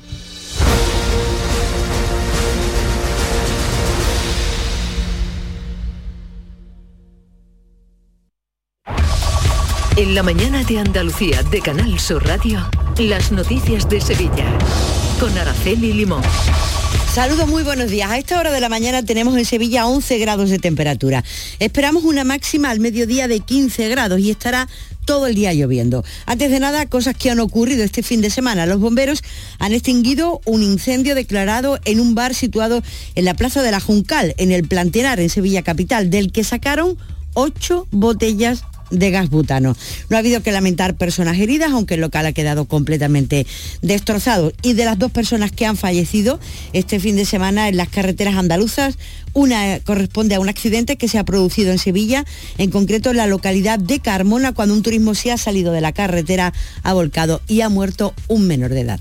[9.96, 12.60] En la mañana de Andalucía de Canal Sur Radio,
[12.98, 14.46] las noticias de Sevilla
[15.18, 16.22] con Araceli Limón.
[17.14, 18.08] Saludos, muy buenos días.
[18.08, 21.24] A esta hora de la mañana tenemos en Sevilla 11 grados de temperatura.
[21.58, 24.68] Esperamos una máxima al mediodía de 15 grados y estará
[25.06, 26.04] todo el día lloviendo.
[26.26, 28.64] Antes de nada, cosas que han ocurrido este fin de semana.
[28.64, 29.24] Los bomberos
[29.58, 32.80] han extinguido un incendio declarado en un bar situado
[33.16, 36.96] en la Plaza de la Juncal, en el Plantenar, en Sevilla Capital, del que sacaron
[37.34, 39.76] ocho botellas de gas butano.
[40.08, 43.46] No ha habido que lamentar personas heridas, aunque el local ha quedado completamente
[43.82, 44.52] destrozado.
[44.62, 46.40] Y de las dos personas que han fallecido
[46.72, 48.98] este fin de semana en las carreteras andaluzas,
[49.32, 52.24] una corresponde a un accidente que se ha producido en Sevilla,
[52.58, 55.92] en concreto en la localidad de Carmona, cuando un turismo se ha salido de la
[55.92, 59.00] carretera, ha volcado y ha muerto un menor de edad.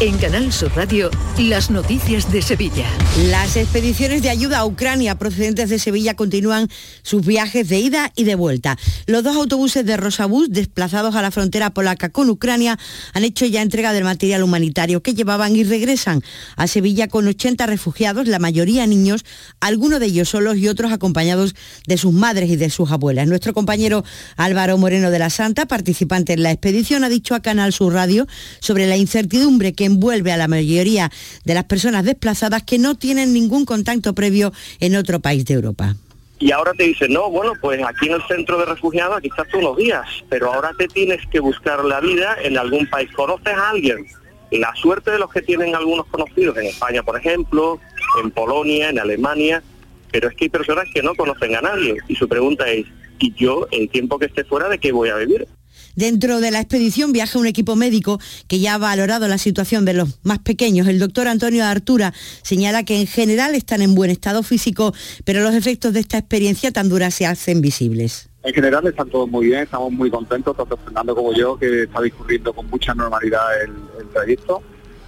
[0.00, 2.84] En Canal Sur Radio, las noticias de Sevilla.
[3.30, 6.68] Las expediciones de ayuda a Ucrania procedentes de Sevilla continúan
[7.02, 8.76] sus viajes de ida y de vuelta.
[9.06, 12.76] Los dos autobuses de Rosabús, desplazados a la frontera polaca con Ucrania,
[13.12, 16.22] han hecho ya entrega del material humanitario que llevaban y regresan
[16.56, 19.24] a Sevilla con 80 refugiados, la mayoría niños,
[19.60, 21.54] algunos de ellos solos y otros acompañados
[21.86, 23.28] de sus madres y de sus abuelas.
[23.28, 24.04] Nuestro compañero
[24.36, 28.26] Álvaro Moreno de la Santa, participante en la expedición, ha dicho a Canal Sur Radio
[28.58, 31.10] sobre la incertidumbre que envuelve a la mayoría
[31.44, 35.96] de las personas desplazadas que no tienen ningún contacto previo en otro país de Europa.
[36.40, 39.46] Y ahora te dicen, no, bueno, pues aquí en el centro de refugiados, aquí estás
[39.62, 43.10] los días, pero ahora te tienes que buscar la vida en algún país.
[43.12, 44.04] ¿Conoces a alguien?
[44.50, 47.80] La suerte de los que tienen algunos conocidos en España, por ejemplo,
[48.22, 49.62] en Polonia, en Alemania,
[50.12, 52.86] pero es que hay personas que no conocen a nadie y su pregunta es,
[53.18, 55.48] ¿y yo, el tiempo que esté fuera, de qué voy a vivir?
[55.96, 59.94] Dentro de la expedición viaja un equipo médico que ya ha valorado la situación de
[59.94, 60.88] los más pequeños.
[60.88, 64.92] El doctor Antonio Artura señala que en general están en buen estado físico,
[65.24, 68.28] pero los efectos de esta experiencia tan dura se hacen visibles.
[68.42, 72.02] En general están todos muy bien, estamos muy contentos, tanto Fernando como yo, que está
[72.02, 74.62] discurriendo con mucha normalidad el, el trayecto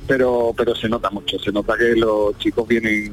[0.07, 3.13] pero pero se nota mucho, se nota que los chicos vienen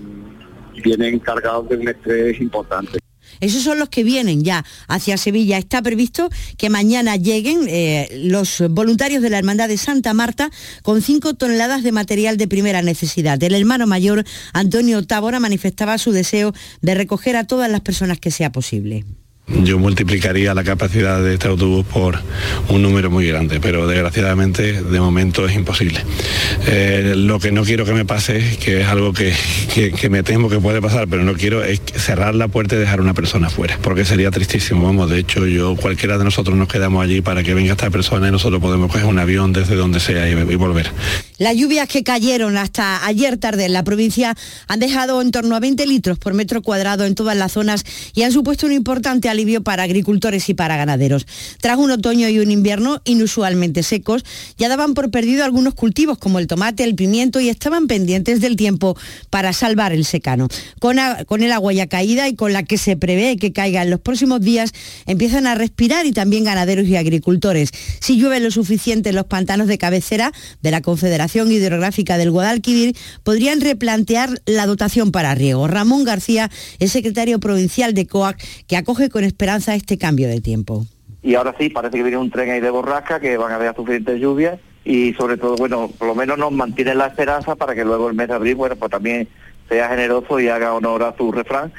[0.84, 3.00] vienen cargados de un estrés importante.
[3.44, 5.58] Esos son los que vienen ya hacia Sevilla.
[5.58, 10.50] Está previsto que mañana lleguen eh, los voluntarios de la Hermandad de Santa Marta
[10.82, 13.42] con 5 toneladas de material de primera necesidad.
[13.44, 14.24] El hermano mayor,
[14.54, 19.06] Antonio Tábora, manifestaba su deseo de recoger a todas las personas que sea posible.
[19.46, 22.18] Yo multiplicaría la capacidad de este autobús por
[22.70, 26.00] un número muy grande, pero desgraciadamente de momento es imposible.
[26.66, 29.34] Eh, lo que no quiero que me pase, que es algo que,
[29.74, 33.02] que, me temo que puede pasar, pero no quiero, es cerrar la puerta y dejar
[33.02, 34.86] una persona fuera, porque sería tristísimo.
[34.86, 38.30] Vamos, de hecho, yo cualquiera de nosotros nos quedamos allí para que venga esta persona
[38.30, 40.90] y nosotros podemos coger un avión desde donde sea y volver.
[41.40, 44.36] Las lluvias que cayeron hasta ayer tarde en la provincia
[44.68, 48.22] han dejado en torno a 20 litros por metro cuadrado en todas las zonas y
[48.22, 51.26] han supuesto un importante alivio para agricultores y para ganaderos.
[51.60, 54.24] Tras un otoño y un invierno inusualmente secos,
[54.58, 58.56] ya daban por perdido algunos cultivos como el tomate, el pimiento y estaban pendientes del
[58.56, 58.96] tiempo
[59.32, 60.50] para salvar el secano.
[60.80, 64.00] Con, el agua ya caída y con la que se prevé que caiga en los
[64.00, 64.72] próximos días,
[65.08, 67.72] empiezan a respirar y también ganaderos y agricultores.
[68.00, 70.32] Si llueve lo suficiente en los pantanos de cabecera
[70.62, 75.68] de la Confederación Hidrográfica del Guadalquivir podrían replantear la dotación para riego.
[75.68, 80.86] Ramón García es secretario provincial de COAC que acoge con esperanza este cambio de tiempo.
[81.24, 83.74] Y ahora sí, parece que viene un tren ahí de borrasca, que van a haber
[83.76, 87.86] suficientes lluvias y sobre todo, bueno, por lo menos nos mantiene la esperanza para que
[87.86, 89.28] luego el mes de abril, bueno, pues también
[89.70, 91.72] sea generoso y haga honor a su refrán.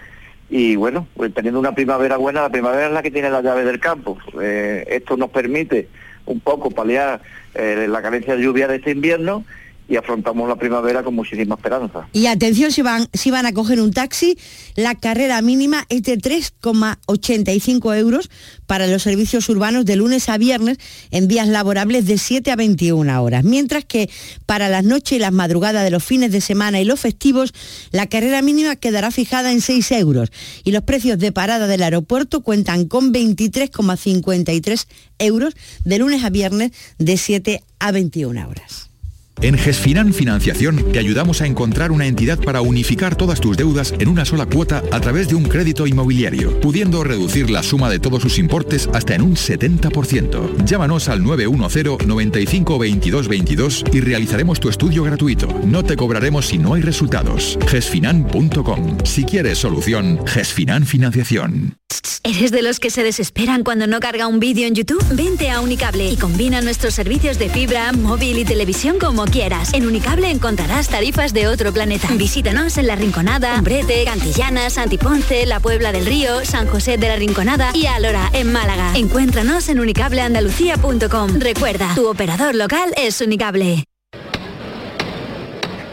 [0.49, 3.65] Y bueno, pues teniendo una primavera buena, la primavera es la que tiene la llave
[3.65, 4.19] del campo.
[4.41, 5.89] Eh, esto nos permite
[6.27, 7.21] un poco paliar
[7.55, 9.45] eh, la carencia de lluvia de este invierno
[9.89, 12.09] y afrontamos la primavera con muchísima esperanza.
[12.13, 14.39] Y atención si van, si van a coger un taxi,
[14.77, 18.31] la carrera mínima es de 3,85 euros
[18.67, 20.79] para los servicios urbanos de lunes a viernes
[21.11, 24.09] en días laborables de 7 a 21 horas, mientras que
[24.47, 27.53] para las noches y las madrugadas de los fines de semana y los festivos,
[27.91, 30.33] la carrera mínima quedará fijada en 6 euros
[30.65, 34.87] y los precios de parada del aeropuerto cuentan con 23,53
[35.19, 35.55] euros
[35.85, 38.94] de lunes a viernes de 7 a 21 horas.
[39.41, 44.09] En Gesfinan Financiación te ayudamos a encontrar una entidad para unificar todas tus deudas en
[44.09, 48.23] una sola cuota a través de un crédito inmobiliario, pudiendo reducir la suma de todos
[48.23, 50.65] sus importes hasta en un 70%.
[50.65, 55.49] Llámanos al 910 95 22 22 y realizaremos tu estudio gratuito.
[55.65, 57.59] No te cobraremos si no hay resultados.
[57.67, 58.99] gesfinan.com.
[59.05, 61.77] Si quieres solución, Gesfinan Financiación.
[62.23, 65.05] ¿Eres de los que se desesperan cuando no carga un vídeo en YouTube?
[65.15, 69.73] Vente a Unicable y combina nuestros servicios de fibra, móvil y televisión como quieras.
[69.75, 72.09] En Unicable encontrarás tarifas de otro planeta.
[72.15, 77.17] Visítanos en La Rinconada, Brete, Cantillana, Santiponce, La Puebla del Río, San José de la
[77.17, 78.93] Rinconada y Alora, en Málaga.
[78.95, 81.39] Encuéntranos en unicableandalucía.com.
[81.39, 83.85] Recuerda, tu operador local es Unicable.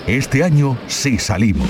[0.07, 1.67] Este año sí salimos.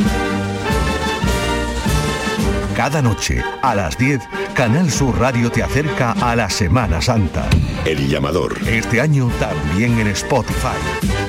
[2.76, 4.22] Cada noche, a las 10,
[4.56, 7.48] Canal Sur Radio te acerca a la Semana Santa.
[7.86, 8.58] El llamador.
[8.68, 11.21] Este año también en Spotify.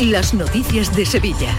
[0.00, 1.56] Las noticias de Sevilla.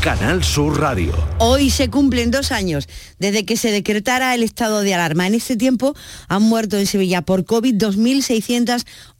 [0.00, 1.12] Canal Sur Radio.
[1.38, 2.88] Hoy se cumplen dos años
[3.18, 5.26] desde que se decretara el estado de alarma.
[5.26, 5.94] En este tiempo
[6.28, 7.74] han muerto en Sevilla por COVID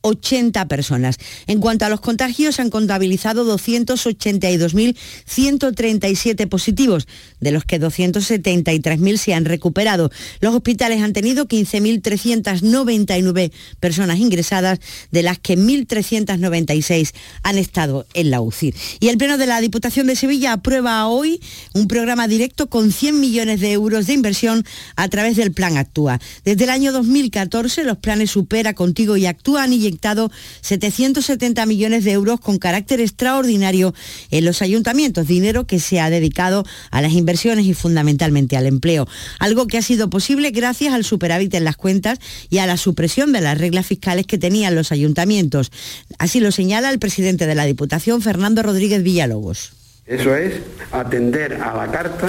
[0.04, 1.16] 2.680 personas.
[1.46, 7.08] En cuanto a los contagios, han contabilizado 282.137 positivos,
[7.40, 10.10] de los que 273.000 se han recuperado.
[10.40, 13.50] Los hospitales han tenido 15.399
[13.80, 14.78] personas ingresadas,
[15.10, 18.72] de las que 1.396 han estado en la UCI.
[19.00, 21.40] Y el Pleno de la Diputación de Sevilla aprueba hoy
[21.72, 24.64] un programa directo con 100 millones de euros de inversión
[24.96, 26.20] a través del Plan Actúa.
[26.44, 30.30] Desde el año 2014 los planes Supera, Contigo y Actúa han inyectado
[30.62, 33.94] 770 millones de euros con carácter extraordinario
[34.30, 39.06] en los ayuntamientos, dinero que se ha dedicado a las inversiones y fundamentalmente al empleo,
[39.38, 42.18] algo que ha sido posible gracias al superávit en las cuentas
[42.50, 45.70] y a la supresión de las reglas fiscales que tenían los ayuntamientos.
[46.18, 49.72] Así lo señala el presidente de la Diputación, Fernando Rodríguez Villalobos.
[50.06, 50.54] Eso es
[50.90, 52.28] atender a la carta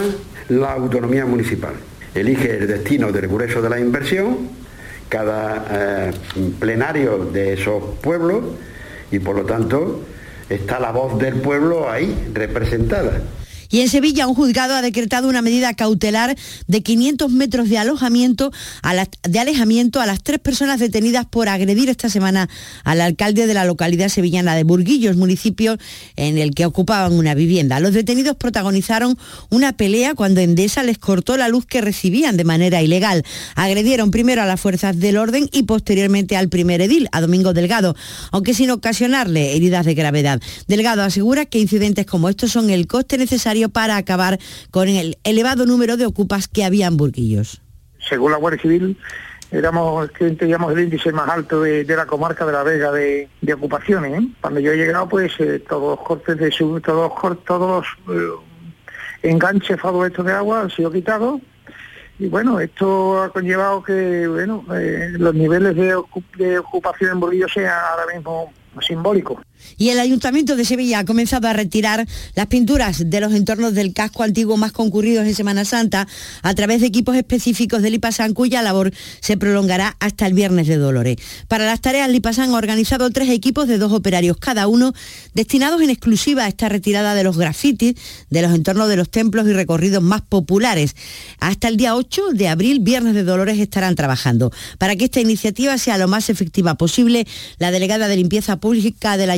[0.50, 1.74] la autonomía municipal.
[2.14, 4.65] Elige el destino del grueso de la inversión,
[5.10, 6.12] cada eh,
[6.60, 8.44] plenario de esos pueblos
[9.12, 10.02] y por lo tanto
[10.50, 13.22] está la voz del pueblo ahí representada.
[13.70, 16.36] Y en Sevilla un juzgado ha decretado una medida cautelar
[16.68, 18.52] de 500 metros de alojamiento
[19.24, 22.50] de alejamiento a las tres personas detenidas por agredir esta semana
[22.84, 25.78] al alcalde de la localidad sevillana de Burguillos, municipio
[26.16, 27.80] en el que ocupaban una vivienda.
[27.80, 29.18] Los detenidos protagonizaron
[29.50, 33.24] una pelea cuando Endesa les cortó la luz que recibían de manera ilegal.
[33.56, 37.96] Agredieron primero a las fuerzas del orden y posteriormente al primer edil, a Domingo Delgado,
[38.32, 40.42] aunque sin ocasionarle heridas de gravedad.
[40.68, 44.40] Delgado asegura que incidentes como estos son el coste necesario para acabar
[44.72, 47.62] con el elevado número de ocupas que había en Burguillos.
[48.08, 48.98] Según la Guardia Civil,
[49.52, 54.22] éramos teníamos el índice más alto de, la comarca de la Vega de, ocupaciones.
[54.22, 54.28] ¿eh?
[54.42, 58.32] Cuando yo he llegado, pues eh, todos los cortes de todos, todos los eh,
[59.24, 61.42] enganches estos de agua han sido quitados.
[62.18, 64.64] Y bueno, esto ha conllevado que bueno
[65.18, 66.02] los niveles de,
[66.38, 69.40] de ocupación en Bolillo sean ahora mismo simbólicos.
[69.78, 73.94] Y el Ayuntamiento de Sevilla ha comenzado a retirar las pinturas de los entornos del
[73.94, 76.08] casco antiguo más concurridos en Semana Santa
[76.42, 80.78] a través de equipos específicos de Lipasan, cuya labor se prolongará hasta el viernes de
[80.78, 81.18] Dolores.
[81.48, 84.94] Para las tareas, Lipasan ha organizado tres equipos de dos operarios cada uno,
[85.34, 87.96] destinados en exclusiva a esta retirada de los grafitis
[88.30, 90.96] de los entornos de los templos y recorridos más populares.
[91.40, 94.52] Hasta el día 8 de abril, viernes de Dolores, estarán trabajando.
[94.78, 99.30] Para que esta iniciativa sea lo más efectiva posible, la delegada de limpieza pública del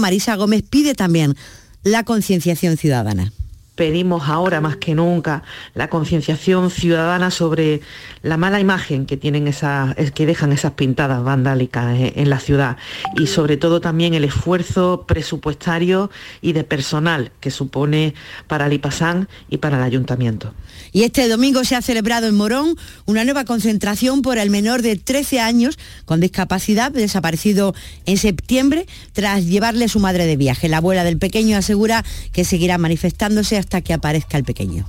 [0.00, 1.34] Marisa Gómez pide también
[1.82, 3.32] la concienciación ciudadana
[3.74, 5.42] pedimos ahora más que nunca
[5.74, 7.80] la concienciación ciudadana sobre
[8.22, 12.76] la mala imagen que tienen esas, que dejan esas pintadas vandálicas en la ciudad
[13.16, 16.10] y sobre todo también el esfuerzo presupuestario
[16.40, 18.14] y de personal que supone
[18.46, 20.54] para el IPASAN y para el ayuntamiento.
[20.92, 24.96] Y este domingo se ha celebrado en Morón una nueva concentración por el menor de
[24.96, 27.74] 13 años con discapacidad desaparecido
[28.06, 30.68] en septiembre tras llevarle su madre de viaje.
[30.68, 34.84] La abuela del pequeño asegura que seguirá manifestándose hasta que aparezca el pequeño.